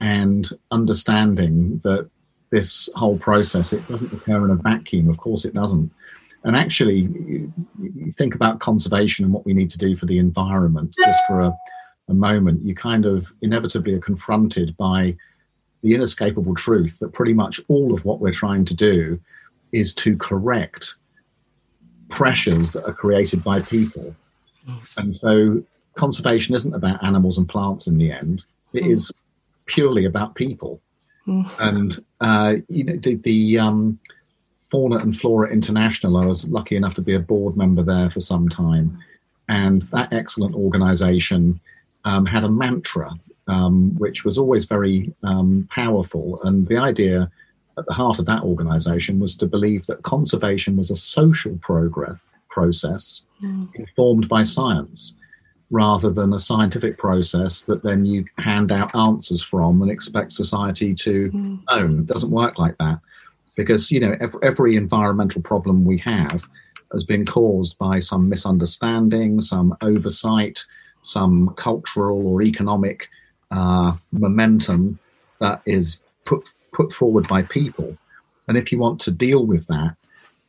[0.00, 2.08] And understanding that
[2.50, 5.08] this whole process, it doesn't occur in a vacuum.
[5.08, 5.92] Of course it doesn't.
[6.44, 10.18] And actually, you, you think about conservation and what we need to do for the
[10.18, 11.56] environment just for a,
[12.08, 15.16] a moment, you kind of inevitably are confronted by
[15.82, 19.20] the inescapable truth that pretty much all of what we're trying to do
[19.72, 20.94] is to correct
[22.08, 24.14] pressures that are created by people.
[24.96, 25.62] And so
[25.94, 28.44] conservation isn't about animals and plants in the end.
[28.72, 28.92] It mm.
[28.92, 29.12] is
[29.66, 30.80] purely about people.
[31.26, 31.50] Mm.
[31.58, 33.98] And uh, you know the, the um,
[34.70, 36.18] Fauna and Flora International.
[36.18, 38.98] I was lucky enough to be a board member there for some time,
[39.48, 41.60] and that excellent organisation
[42.04, 43.12] um, had a mantra
[43.48, 46.38] um, which was always very um, powerful.
[46.44, 47.30] And the idea
[47.76, 52.20] at the heart of that organisation was to believe that conservation was a social progress
[52.50, 53.68] process mm.
[53.74, 55.14] informed by science
[55.70, 60.94] rather than a scientific process that then you hand out answers from and expect society
[60.94, 61.60] to mm.
[61.68, 62.00] own.
[62.00, 63.00] It doesn't work like that
[63.58, 66.48] because you know every, environmental problem we have
[66.92, 70.64] has been caused by some misunderstanding, some oversight,
[71.02, 73.08] some cultural or economic
[73.50, 74.98] uh, momentum
[75.40, 77.98] that is put put forward by people.
[78.46, 79.96] And if you want to deal with that,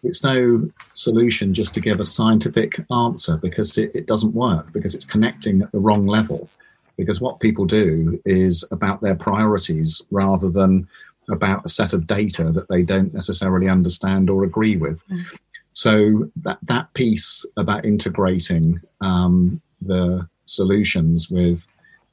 [0.03, 4.93] it's no solution just to give a scientific answer because it, it doesn't work because
[4.93, 6.47] it's connecting at the wrong level.
[6.95, 10.88] Because what people do is about their priorities rather than
[11.30, 15.08] about a set of data that they don't necessarily understand or agree with.
[15.08, 15.26] Mm.
[15.74, 21.66] So that that piece about integrating um, the solutions with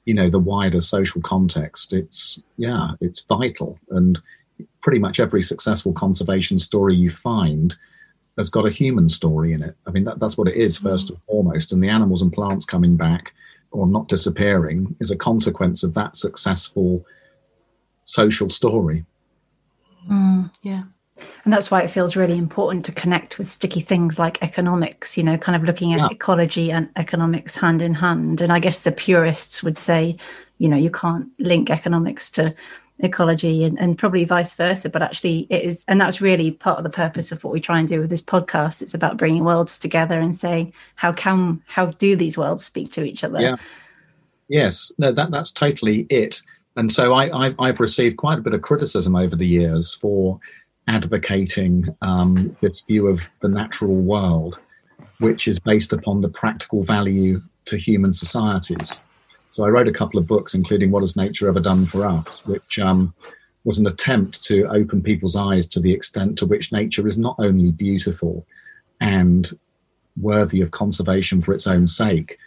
[0.04, 4.20] you know the wider social context it's yeah it's vital and
[4.82, 7.76] pretty much every successful conservation story you find
[8.36, 11.06] has got a human story in it i mean that, that's what it is first
[11.06, 11.10] mm.
[11.10, 13.32] and foremost and the animals and plants coming back
[13.70, 17.04] or not disappearing is a consequence of that successful
[18.06, 19.04] social story
[20.08, 20.84] mm, yeah
[21.44, 25.22] and that's why it feels really important to connect with sticky things like economics, you
[25.22, 26.08] know, kind of looking at yeah.
[26.10, 28.40] ecology and economics hand in hand.
[28.40, 30.16] And I guess the purists would say,
[30.58, 32.54] you know, you can't link economics to
[32.98, 34.90] ecology and, and probably vice versa.
[34.90, 37.78] But actually, it is, and that's really part of the purpose of what we try
[37.78, 38.82] and do with this podcast.
[38.82, 43.04] It's about bringing worlds together and saying, how can, how do these worlds speak to
[43.04, 43.40] each other?
[43.40, 43.56] Yeah.
[44.48, 46.40] Yes, no, that that's totally it.
[46.76, 50.38] And so I, I've, I've received quite a bit of criticism over the years for
[50.88, 54.58] advocating um, this view of the natural world,
[55.18, 59.00] which is based upon the practical value to human societies.
[59.52, 62.44] So I wrote a couple of books, including What Has Nature Ever Done for Us,
[62.46, 63.14] which um,
[63.64, 67.36] was an attempt to open people's eyes to the extent to which nature is not
[67.38, 68.46] only beautiful
[69.00, 69.58] and
[70.20, 72.38] worthy of conservation for its own sake,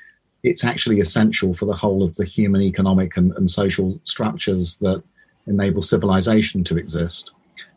[0.43, 5.03] it's actually essential for the whole of the human economic and, and social structures that
[5.47, 7.33] enable civilization to exist.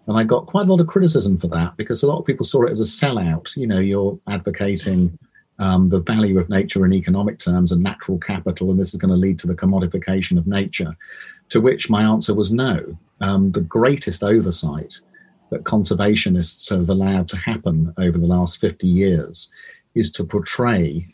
[0.06, 2.44] And I got quite a lot of criticism for that because a lot of people
[2.44, 3.56] saw it as a sellout.
[3.56, 5.16] You know, you're advocating
[5.58, 9.12] um, the value of nature in economic terms and natural capital, and this is going
[9.12, 10.96] to lead to the commodification of nature.
[11.50, 12.98] To which my answer was no.
[13.20, 15.00] Um, the greatest oversight
[15.50, 19.52] that conservationists have allowed to happen over the last 50 years
[19.94, 21.06] is to portray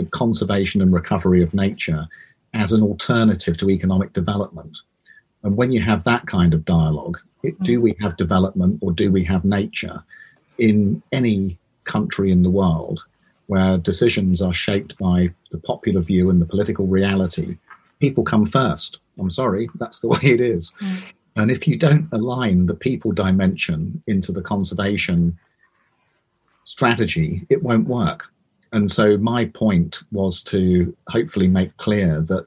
[0.00, 2.06] the conservation and recovery of nature
[2.54, 4.78] as an alternative to economic development.
[5.42, 7.18] And when you have that kind of dialogue,
[7.62, 10.02] do we have development or do we have nature
[10.58, 13.00] in any country in the world
[13.46, 17.56] where decisions are shaped by the popular view and the political reality?
[17.98, 19.00] People come first.
[19.18, 20.72] I'm sorry, that's the way it is.
[20.80, 21.12] Mm.
[21.36, 25.38] And if you don't align the people dimension into the conservation
[26.64, 28.24] strategy, it won't work.
[28.72, 32.46] And so my point was to hopefully make clear that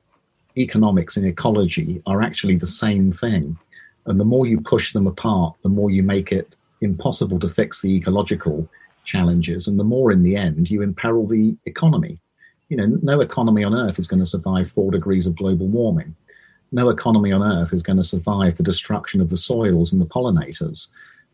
[0.58, 3.58] economics and ecology are actually the same thing.
[4.06, 7.82] And the more you push them apart, the more you make it impossible to fix
[7.82, 8.68] the ecological
[9.06, 9.68] challenges.
[9.68, 12.20] And the more in the end you imperil the economy.
[12.70, 16.16] You know, no economy on earth is going to survive four degrees of global warming.
[16.72, 20.08] No economy on earth is going to survive the destruction of the soils and the
[20.08, 20.88] pollinators.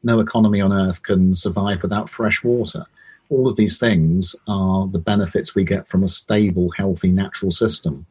[0.04, 2.86] No economy on earth can survive without fresh water.
[3.30, 8.06] All of these things are the benefits we get from a stable, healthy, natural system.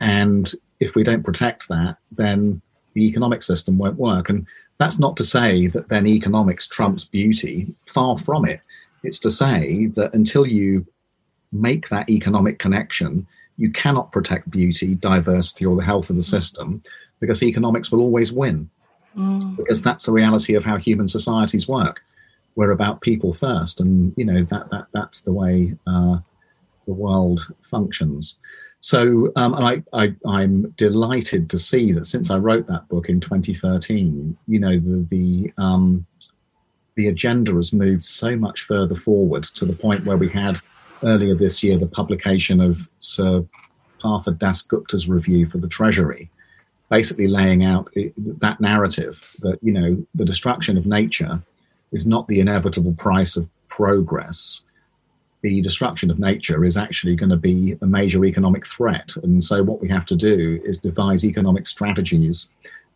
[0.00, 2.60] And if we don't protect that, then
[2.94, 4.28] the economic system won't work.
[4.28, 4.46] And
[4.78, 7.74] that's not to say that then economics trumps beauty.
[7.86, 8.60] Far from it.
[9.02, 10.86] It's to say that until you
[11.52, 13.26] make that economic connection,
[13.56, 16.82] you cannot protect beauty, diversity, or the health of the system
[17.20, 18.68] because economics will always win.
[19.16, 19.56] Mm.
[19.56, 22.02] Because that's the reality of how human societies work.
[22.56, 26.18] We're about people first, and you know that that that's the way uh,
[26.86, 28.38] the world functions.
[28.80, 33.20] So um, I, I, am delighted to see that since I wrote that book in
[33.20, 36.06] 2013, you know, the, the um,
[36.94, 40.60] the agenda has moved so much further forward to the point where we had
[41.02, 43.44] earlier this year the publication of Sir
[44.00, 46.30] Partha Dasgupta's review for the Treasury,
[46.88, 51.42] basically laying out that narrative that you know the destruction of nature
[51.96, 54.64] is not the inevitable price of progress.
[55.42, 59.62] The destruction of nature is actually going to be a major economic threat, and so
[59.62, 62.50] what we have to do is devise economic strategies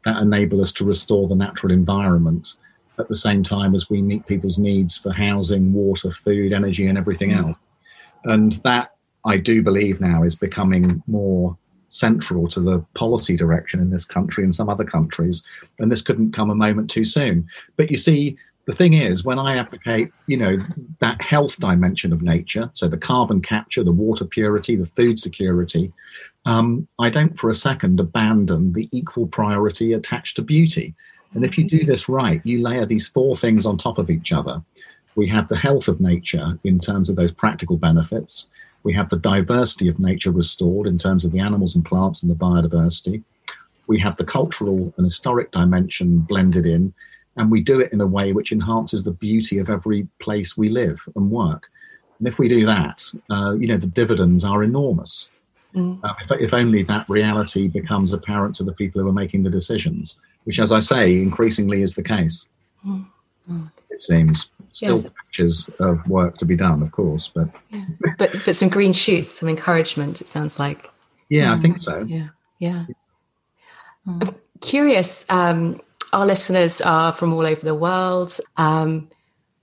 [0.05, 2.57] that enable us to restore the natural environment
[2.99, 6.99] at the same time as we meet people's needs for housing, water, food, energy, and
[6.99, 7.49] everything mm.
[7.49, 7.59] else.
[8.25, 8.95] And that
[9.25, 11.57] I do believe now is becoming more
[11.91, 15.43] central to the policy direction in this country and some other countries.
[15.79, 17.49] And this couldn't come a moment too soon.
[17.77, 20.59] But you see, the thing is, when I advocate, you know,
[21.01, 25.93] that health dimension of nature, so the carbon capture, the water purity, the food security,
[26.47, 30.95] um, I don't for a second abandon the equal priority attached to beauty.
[31.35, 34.33] And if you do this right, you layer these four things on top of each
[34.33, 34.63] other.
[35.15, 38.49] We have the health of nature in terms of those practical benefits.
[38.83, 42.31] We have the diversity of nature restored in terms of the animals and plants and
[42.31, 43.23] the biodiversity.
[43.87, 46.95] We have the cultural and historic dimension blended in,
[47.41, 50.69] and we do it in a way which enhances the beauty of every place we
[50.69, 51.71] live and work.
[52.19, 55.31] And if we do that, uh, you know, the dividends are enormous.
[55.75, 56.05] Mm.
[56.05, 59.51] Uh, if, if, only that reality becomes apparent to the people who are making the
[59.51, 62.47] decisions, which, as I say, increasingly is the case.
[62.87, 63.07] Mm.
[63.49, 63.71] Mm.
[63.89, 65.07] It seems still yes.
[65.09, 67.85] patches of work to be done, of course, but yeah.
[68.19, 70.21] but but some green shoots, some encouragement.
[70.21, 70.91] It sounds like.
[71.29, 72.05] Yeah, I think so.
[72.07, 72.29] Yeah,
[72.59, 72.87] yeah.
[74.07, 75.25] I'm curious.
[75.31, 75.81] Um,
[76.13, 78.39] our listeners are from all over the world.
[78.57, 79.09] Um,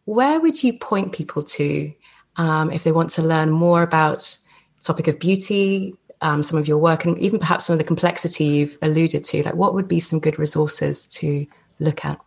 [0.06, 1.94] where would you point people to
[2.38, 4.38] um, if they want to learn more about
[4.80, 8.46] topic of beauty, um, some of your work, and even perhaps some of the complexity
[8.46, 9.44] you've alluded to?
[9.44, 11.46] Like, what would be some good resources to
[11.80, 12.20] look at?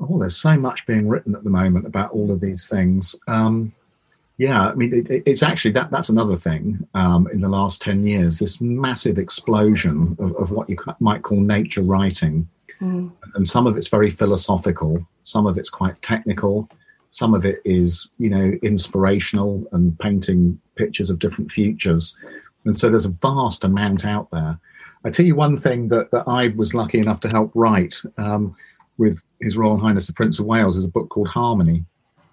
[0.00, 3.14] Oh, there's so much being written at the moment about all of these things.
[3.28, 3.72] Um,
[4.38, 8.04] yeah, I mean, it, it's actually that that's another thing um, in the last 10
[8.04, 12.48] years this massive explosion of, of what you might call nature writing.
[12.82, 13.12] Mm.
[13.34, 16.68] And some of it's very philosophical, some of it's quite technical,
[17.12, 22.16] some of it is, you know, inspirational and painting pictures of different futures.
[22.64, 24.58] And so there's a vast amount out there.
[25.04, 28.56] I tell you one thing that, that I was lucky enough to help write um,
[28.98, 31.84] with His Royal Highness the Prince of Wales is a book called Harmony,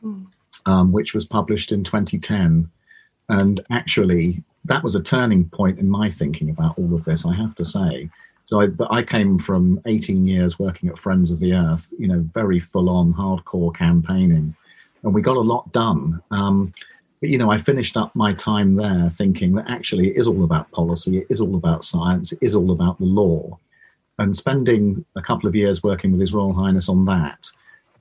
[0.04, 0.26] mm.
[0.66, 2.70] um, which was published in 2010.
[3.28, 7.36] And actually, that was a turning point in my thinking about all of this, I
[7.36, 8.10] have to say.
[8.50, 12.28] So I, I came from 18 years working at Friends of the Earth, you know,
[12.34, 14.56] very full on hardcore campaigning
[15.04, 16.20] and we got a lot done.
[16.32, 16.74] Um,
[17.22, 20.43] but you know, I finished up my time there thinking that actually it is all
[20.43, 23.60] about policy, it is all about science, it is all about the law.
[24.18, 27.52] And spending a couple of years working with His Royal Highness on that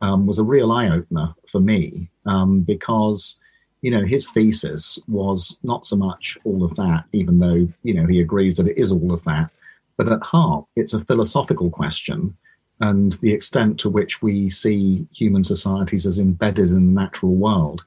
[0.01, 3.38] um, was a real eye opener for me um, because
[3.82, 8.07] you know his thesis was not so much all of that, even though you know
[8.07, 9.51] he agrees that it is all of that,
[9.99, 12.34] but at heart it's a philosophical question
[12.80, 17.82] and the extent to which we see human societies as embedded in the natural world,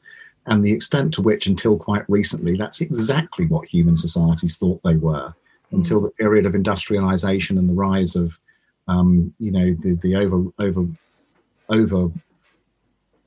[0.48, 4.96] and the extent to which, until quite recently, that's exactly what human societies thought they
[4.96, 5.34] were, mm.
[5.78, 8.38] until the period of industrialization and the rise of,
[8.88, 10.86] um, you know, the, the over over
[11.70, 12.12] over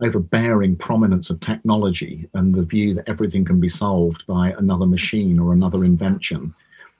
[0.00, 5.38] overbearing prominence of technology and the view that everything can be solved by another machine
[5.38, 6.52] or another invention.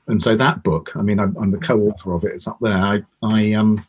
[0.07, 2.33] And so that book, I mean, I'm, I'm the co-author of it.
[2.33, 2.77] It's up there.
[2.77, 3.87] I, I um,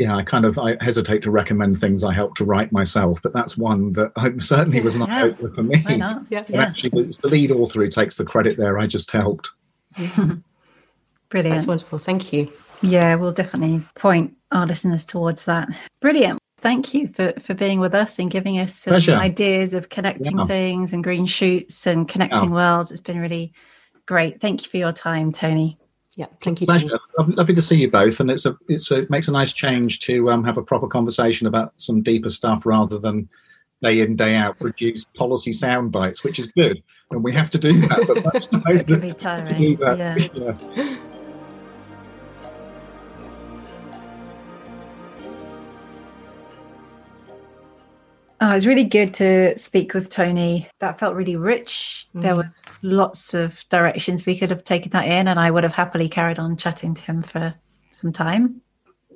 [0.00, 3.34] yeah, I kind of I hesitate to recommend things I helped to write myself, but
[3.34, 5.48] that's one that I certainly was not yeah.
[5.54, 5.80] for me.
[5.82, 6.22] Why not?
[6.30, 6.62] Yeah, yeah.
[6.62, 8.78] Actually, it's the lead author who takes the credit there.
[8.78, 9.50] I just helped.
[9.96, 10.42] Brilliant.
[11.30, 11.98] That's wonderful.
[11.98, 12.50] Thank you.
[12.82, 15.68] Yeah, we'll definitely point our listeners towards that.
[16.00, 16.38] Brilliant.
[16.58, 19.14] Thank you for, for being with us and giving us some Pleasure.
[19.14, 20.46] ideas of connecting yeah.
[20.46, 22.90] things and green shoots and connecting worlds.
[22.90, 23.52] It's been really
[24.06, 24.40] great.
[24.40, 25.78] Thank you for your time, Tony.
[26.16, 26.66] Yeah, thank you.
[26.66, 26.98] Pleasure.
[27.18, 30.00] Lovely to see you both, and it's a it's a, it makes a nice change
[30.00, 33.28] to um, have a proper conversation about some deeper stuff rather than
[33.82, 37.58] day in day out produce policy sound bites, which is good, and we have to
[37.58, 38.22] do that.
[38.22, 39.78] But it can be tiring.
[39.78, 40.16] Yeah.
[40.34, 40.96] yeah.
[48.42, 50.66] Oh, it was really good to speak with Tony.
[50.78, 52.08] That felt really rich.
[52.14, 52.22] Mm.
[52.22, 55.74] There was lots of directions we could have taken that in, and I would have
[55.74, 57.54] happily carried on chatting to him for
[57.90, 58.62] some time.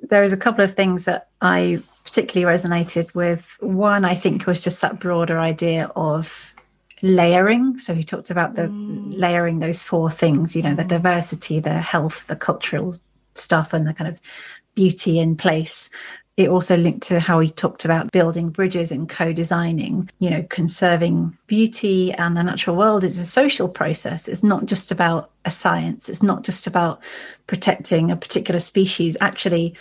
[0.03, 3.57] There is a couple of things that I particularly resonated with.
[3.61, 6.53] One, I think, was just that broader idea of
[7.01, 7.79] layering.
[7.79, 9.11] So he talked about the mm.
[9.17, 10.89] layering those four things, you know, the mm.
[10.89, 12.95] diversity, the health, the cultural
[13.33, 14.21] stuff, and the kind of
[14.75, 15.89] beauty in place
[16.37, 21.37] it also linked to how he talked about building bridges and co-designing you know conserving
[21.47, 23.03] beauty and the natural world.
[23.03, 24.27] Is a social process.
[24.27, 26.09] It's not just about a science.
[26.09, 27.01] It's not just about
[27.47, 29.15] protecting a particular species.
[29.21, 29.75] Actually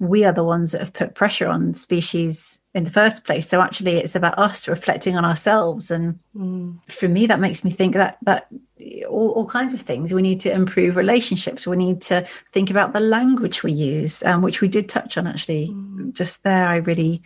[0.00, 3.48] we are the ones that have put pressure on species in the first place.
[3.48, 5.90] So actually it's about us reflecting on ourselves.
[5.90, 6.78] And mm.
[6.90, 8.46] for me that makes me think that that
[9.08, 10.14] all, all, kinds of things.
[10.14, 11.66] We need to improve relationships.
[11.66, 15.26] We need to think about the language we use um, which we did touch on
[15.26, 15.68] actually.
[15.68, 15.87] Mm.
[16.12, 17.22] Just there i really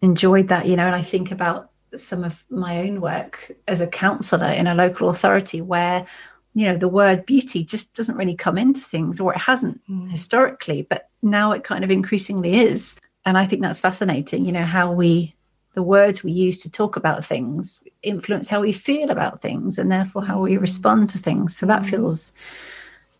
[0.00, 3.86] enjoyed that you know and i think about some of my own work as a
[3.86, 6.06] counsellor in a local authority where
[6.54, 10.10] you know the word beauty just doesn't really come into things or it hasn't mm.
[10.10, 14.64] historically but now it kind of increasingly is and i think that's fascinating you know
[14.64, 15.34] how we
[15.74, 19.90] the words we use to talk about things influence how we feel about things and
[19.90, 20.60] therefore how we mm.
[20.60, 21.90] respond to things so that mm.
[21.90, 22.32] feels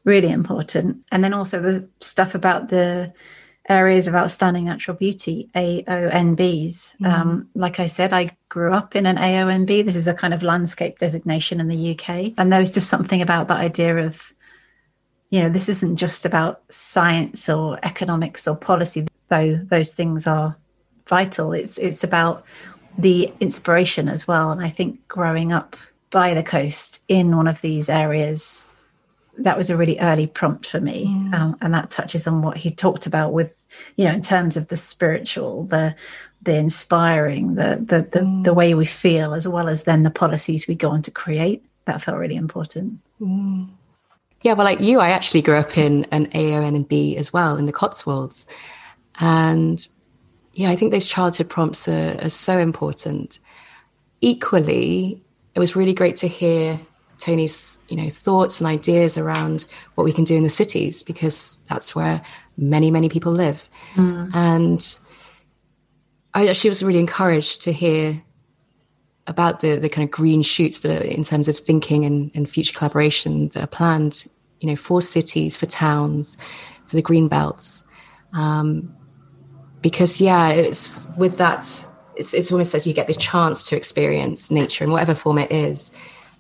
[0.04, 3.12] really important and then also the stuff about the
[3.68, 7.06] areas of outstanding natural beauty aonbs mm.
[7.06, 10.42] um, like i said i grew up in an aonb this is a kind of
[10.42, 14.32] landscape designation in the uk and there was just something about that idea of
[15.30, 20.56] you know this isn't just about science or economics or policy though those things are
[21.06, 21.52] vital.
[21.52, 22.44] It's it's about
[22.98, 24.50] the inspiration as well.
[24.50, 25.76] And i think growing up
[26.10, 28.66] by the coast in one of these areas
[29.42, 31.34] that was a really early prompt for me mm.
[31.34, 33.52] um, and that touches on what he talked about with
[33.96, 35.94] you know in terms of the spiritual the
[36.42, 38.44] the inspiring the the the, mm.
[38.44, 41.64] the way we feel as well as then the policies we go on to create
[41.84, 43.68] that felt really important mm.
[44.42, 47.56] yeah well like you i actually grew up in an aon and b as well
[47.56, 48.46] in the cotswolds
[49.20, 49.88] and
[50.52, 53.38] yeah i think those childhood prompts are, are so important
[54.20, 55.22] equally
[55.54, 56.80] it was really great to hear
[57.22, 59.64] Tony's, you know, thoughts and ideas around
[59.94, 62.20] what we can do in the cities because that's where
[62.56, 63.68] many, many people live.
[63.94, 64.30] Mm.
[64.34, 64.98] And
[66.34, 68.20] I actually was really encouraged to hear
[69.28, 72.50] about the the kind of green shoots that are in terms of thinking and, and
[72.50, 74.24] future collaboration that are planned,
[74.60, 76.36] you know, for cities, for towns,
[76.86, 77.84] for the green belts.
[78.32, 78.96] Um,
[79.80, 81.60] because yeah, it's with that,
[82.16, 85.52] it's, it's almost as you get the chance to experience nature in whatever form it
[85.52, 85.94] is.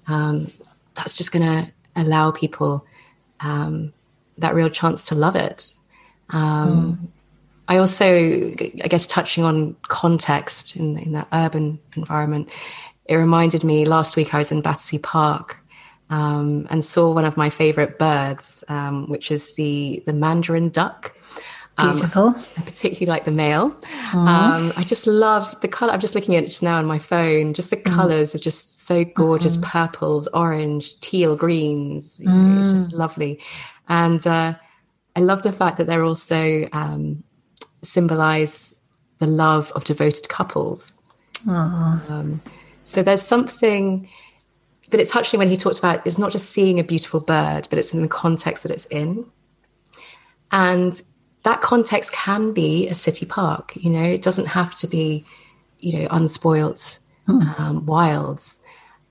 [0.08, 0.48] Um,
[0.94, 2.86] that's just going to allow people
[3.40, 3.92] um,
[4.38, 5.72] that real chance to love it.
[6.30, 7.08] Um, mm.
[7.68, 12.50] I also, I guess, touching on context in, in that urban environment,
[13.06, 15.58] it reminded me last week I was in Battersea Park
[16.10, 21.16] um, and saw one of my favorite birds, um, which is the the mandarin duck.
[21.78, 22.26] Um, Beautiful.
[22.28, 23.74] Um, I particularly like the male.
[24.12, 25.92] Um, I just love the color.
[25.92, 27.54] I'm just looking at it just now on my phone.
[27.54, 27.94] Just the mm.
[27.94, 29.62] colors are just so gorgeous mm.
[29.62, 32.20] purples, orange, teal, greens.
[32.20, 32.70] You know, mm.
[32.70, 33.40] Just lovely.
[33.88, 34.54] And uh,
[35.16, 37.24] I love the fact that they're also um,
[37.82, 38.78] symbolize
[39.18, 41.00] the love of devoted couples.
[41.48, 42.40] Um,
[42.82, 44.08] so there's something,
[44.90, 47.78] but it's touching when he talked about it's not just seeing a beautiful bird, but
[47.78, 49.24] it's in the context that it's in.
[50.50, 51.00] And
[51.42, 53.72] that context can be a city park.
[53.76, 55.24] You know, it doesn't have to be,
[55.78, 57.42] you know, unspoilt hmm.
[57.58, 58.60] um, wilds.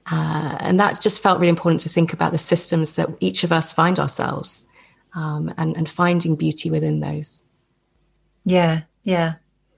[0.10, 3.52] Uh, and that just felt really important to think about the systems that each of
[3.52, 4.68] us find ourselves
[5.14, 7.44] um, and, and finding beauty within those.
[8.44, 9.36] Yeah, yeah.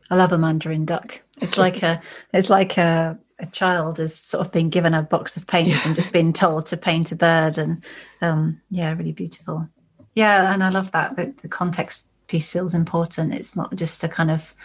[0.10, 1.22] I love a mandarin duck.
[1.42, 2.02] It's like a,
[2.34, 5.82] it's like a, a child has sort of been given a box of paints yeah.
[5.86, 7.84] and just been told to paint a bird, and
[8.22, 9.68] um, yeah, really beautiful.
[10.16, 13.34] Yeah, and I love that the, the context piece feels important.
[13.34, 14.56] It's not just a kind of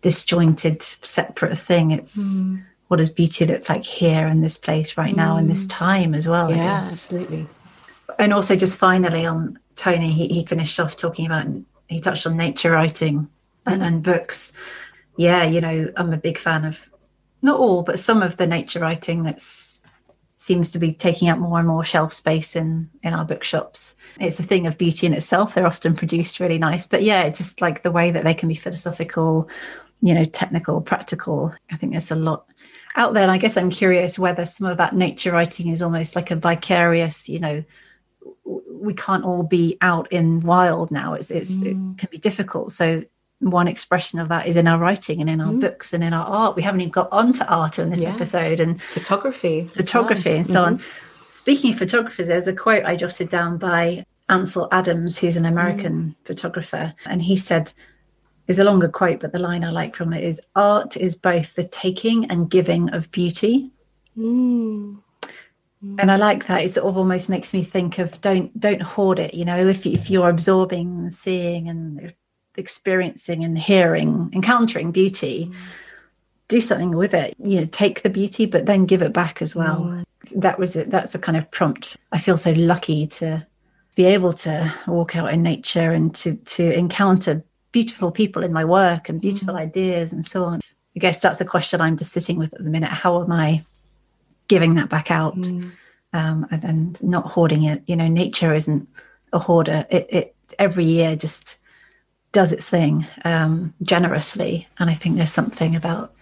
[0.00, 1.90] disjointed, separate thing.
[1.90, 2.62] It's mm.
[2.86, 5.70] what does beauty look like here in this place right now in this mm.
[5.70, 6.50] time as well.
[6.50, 7.48] Yeah, absolutely.
[8.20, 11.46] And also, just finally on Tony, he, he finished off talking about,
[11.88, 13.28] he touched on nature writing
[13.66, 14.52] and, and books.
[15.16, 16.88] Yeah, you know, I'm a big fan of
[17.42, 19.79] not all, but some of the nature writing that's
[20.50, 23.94] seems to be taking up more and more shelf space in in our bookshops.
[24.18, 25.54] It's a thing of beauty in itself.
[25.54, 28.56] They're often produced really nice, but yeah, just like the way that they can be
[28.56, 29.48] philosophical,
[30.02, 31.54] you know, technical, practical.
[31.70, 32.46] I think there's a lot
[32.96, 33.22] out there.
[33.22, 36.36] And I guess I'm curious whether some of that nature writing is almost like a
[36.36, 37.62] vicarious, you know,
[38.72, 41.14] we can't all be out in wild now.
[41.14, 41.92] It's, it's mm.
[41.92, 42.72] it can be difficult.
[42.72, 43.04] So
[43.40, 45.60] one expression of that is in our writing and in our mm.
[45.60, 46.56] books and in our art.
[46.56, 48.14] We haven't even got onto art in this yeah.
[48.14, 50.74] episode and photography, photography, and so mm-hmm.
[50.74, 50.80] on.
[51.30, 55.94] Speaking of photographers, there's a quote I jotted down by Ansel Adams, who's an American
[55.94, 56.26] mm.
[56.26, 57.72] photographer, and he said,
[58.46, 61.54] "Is a longer quote, but the line I like from it is: Art is both
[61.54, 63.70] the taking and giving of beauty."
[64.18, 65.00] Mm.
[65.98, 66.62] And I like that.
[66.62, 69.32] It sort of almost makes me think of don't don't hoard it.
[69.32, 72.12] You know, if if you're absorbing and seeing and
[72.56, 75.54] experiencing and hearing, encountering beauty, mm.
[76.48, 77.34] do something with it.
[77.38, 79.80] You know, take the beauty, but then give it back as well.
[79.80, 80.04] Mm.
[80.36, 80.90] That was it.
[80.90, 81.96] That's a kind of prompt.
[82.12, 83.46] I feel so lucky to
[83.94, 88.64] be able to walk out in nature and to to encounter beautiful people in my
[88.64, 89.60] work and beautiful mm.
[89.60, 90.60] ideas and so on.
[90.96, 92.90] I guess that's a question I'm just sitting with at the minute.
[92.90, 93.64] How am I
[94.48, 95.70] giving that back out mm.
[96.12, 97.82] um, and, and, not hoarding it?
[97.86, 98.88] You know, nature isn't
[99.32, 99.86] a hoarder.
[99.88, 101.58] It, it every year just
[102.32, 106.12] does its thing um, generously, and I think there's something about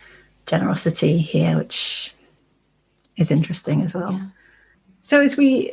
[0.47, 2.15] generosity here which
[3.17, 4.13] is interesting as well.
[4.13, 4.27] Yeah.
[5.01, 5.73] So as we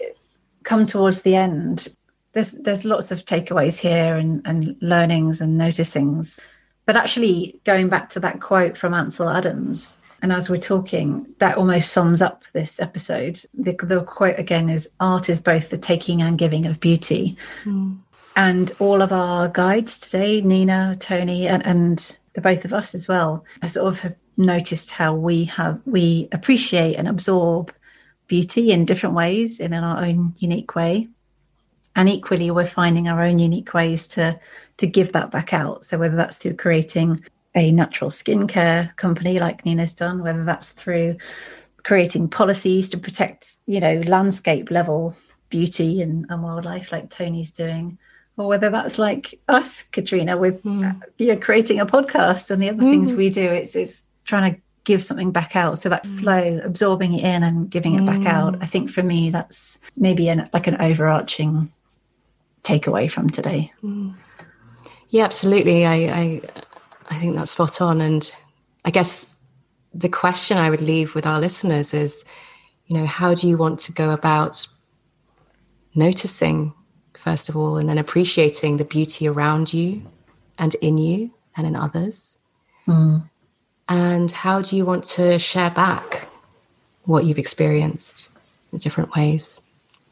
[0.64, 1.88] come towards the end,
[2.34, 6.40] there's there's lots of takeaways here and, and learnings and noticings.
[6.86, 11.58] But actually, going back to that quote from Ansel Adams, and as we're talking, that
[11.58, 13.42] almost sums up this episode.
[13.54, 17.38] The, the quote again is Art is both the taking and giving of beauty.
[17.64, 17.98] Mm.
[18.36, 23.08] And all of our guides today, Nina, Tony, and, and the both of us as
[23.08, 27.74] well, I sort of have noticed how we have we appreciate and absorb
[28.28, 31.08] beauty in different ways and in our own unique way.
[31.96, 34.38] And equally we're finding our own unique ways to
[34.78, 35.86] to give that back out.
[35.86, 37.22] So whether that's through creating
[37.56, 41.16] a natural skincare company like nina's done whether that's through
[41.84, 45.16] creating policies to protect you know landscape level
[45.50, 47.98] beauty and, and wildlife like tony's doing
[48.38, 51.02] or whether that's like us katrina with mm.
[51.18, 52.92] you know creating a podcast and the other mm.
[52.92, 56.20] things we do it's it's trying to give something back out so that mm.
[56.20, 58.28] flow absorbing it in and giving it back hmm.
[58.28, 61.72] out i think for me that's maybe an like an overarching
[62.66, 63.72] takeaway from today.
[65.10, 65.86] Yeah, absolutely.
[65.86, 66.42] I, I
[67.10, 68.02] I think that's spot on.
[68.02, 68.30] And
[68.84, 69.42] I guess
[69.94, 72.26] the question I would leave with our listeners is,
[72.88, 74.68] you know, how do you want to go about
[75.94, 76.74] noticing,
[77.26, 80.04] first of all, and then appreciating the beauty around you
[80.60, 82.38] and in you and in others?
[82.88, 83.28] Mm.
[83.90, 86.30] And how do you want to share back
[87.06, 88.30] what you've experienced
[88.72, 89.64] in different ways?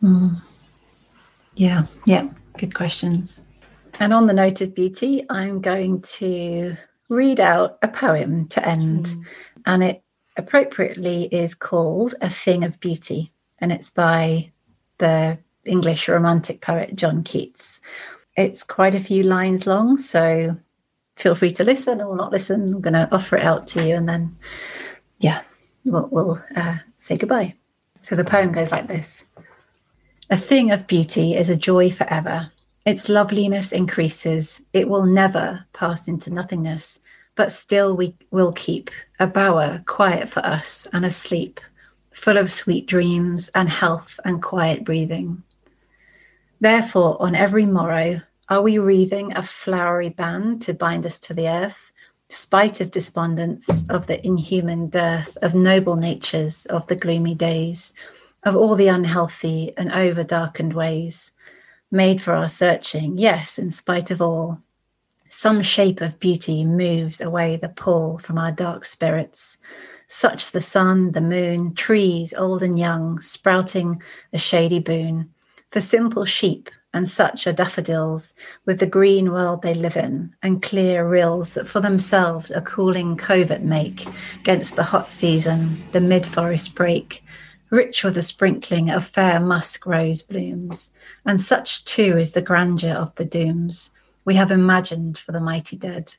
[0.02, 0.42] Mm.
[1.54, 2.30] Yeah, yeah.
[2.58, 3.44] Good questions.
[4.00, 6.76] And on the note of beauty, I'm going to
[7.10, 9.06] read out a poem to end.
[9.06, 9.26] Mm.
[9.68, 10.04] And it
[10.36, 13.32] appropriately is called A Thing of Beauty.
[13.60, 14.52] And it's by
[14.98, 17.82] the English romantic poet John Keats.
[18.36, 20.58] It's quite a few lines long, so
[21.16, 22.74] feel free to listen or not listen.
[22.74, 24.36] I'm going to offer it out to you and then,
[25.20, 25.42] yeah,
[25.86, 27.54] we'll, we'll uh, say goodbye.
[28.02, 29.28] So the poem goes like this
[30.30, 32.52] a thing of beauty is a joy forever.
[32.86, 34.62] Its loveliness increases.
[34.74, 37.00] It will never pass into nothingness,
[37.36, 41.62] but still we will keep a bower quiet for us and asleep,
[42.12, 45.44] full of sweet dreams and health and quiet breathing.
[46.64, 51.50] Therefore, on every morrow, are we wreathing a flowery band to bind us to the
[51.50, 51.92] earth,
[52.30, 57.92] spite of despondence, of the inhuman dearth, of noble natures, of the gloomy days,
[58.44, 61.34] of all the unhealthy and over darkened ways,
[61.92, 64.58] made for our searching, yes, in spite of all.
[65.28, 69.58] Some shape of beauty moves away the pull from our dark spirits,
[70.08, 75.33] such the sun, the moon, trees, old and young, sprouting a shady boon.
[75.74, 80.62] For simple sheep and such are daffodils, with the green world they live in, and
[80.62, 84.06] clear rills that for themselves a cooling covert make
[84.40, 87.24] against the hot season, the mid forest break,
[87.72, 90.94] rich with a sprinkling of fair musk rose blooms,
[91.26, 93.90] and such too is the grandeur of the dooms
[94.26, 96.14] we have imagined for the mighty dead,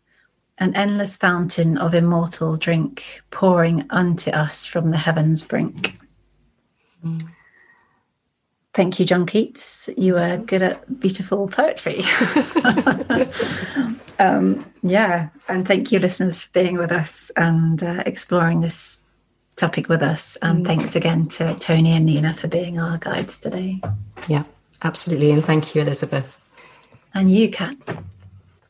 [0.58, 5.96] an endless fountain of immortal drink pouring unto us from the heavens brink.
[7.04, 7.22] Mm.
[8.74, 9.88] Thank you, John Keats.
[9.96, 12.02] You are good at beautiful poetry.
[14.18, 19.02] um, yeah, and thank you, listeners, for being with us and uh, exploring this
[19.54, 20.36] topic with us.
[20.42, 20.66] And mm.
[20.66, 23.80] thanks again to Tony and Nina for being our guides today.
[24.26, 24.42] Yeah,
[24.82, 25.30] absolutely.
[25.30, 26.36] And thank you, Elizabeth.
[27.14, 27.76] And you, Kat.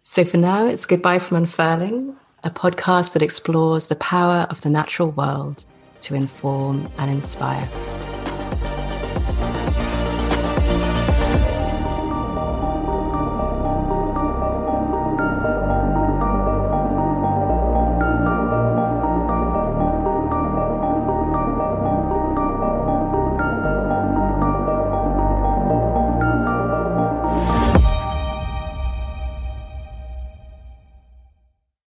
[0.02, 4.68] So for now, it's Goodbye from Unfurling, a podcast that explores the power of the
[4.68, 5.64] natural world
[6.02, 7.66] to inform and inspire.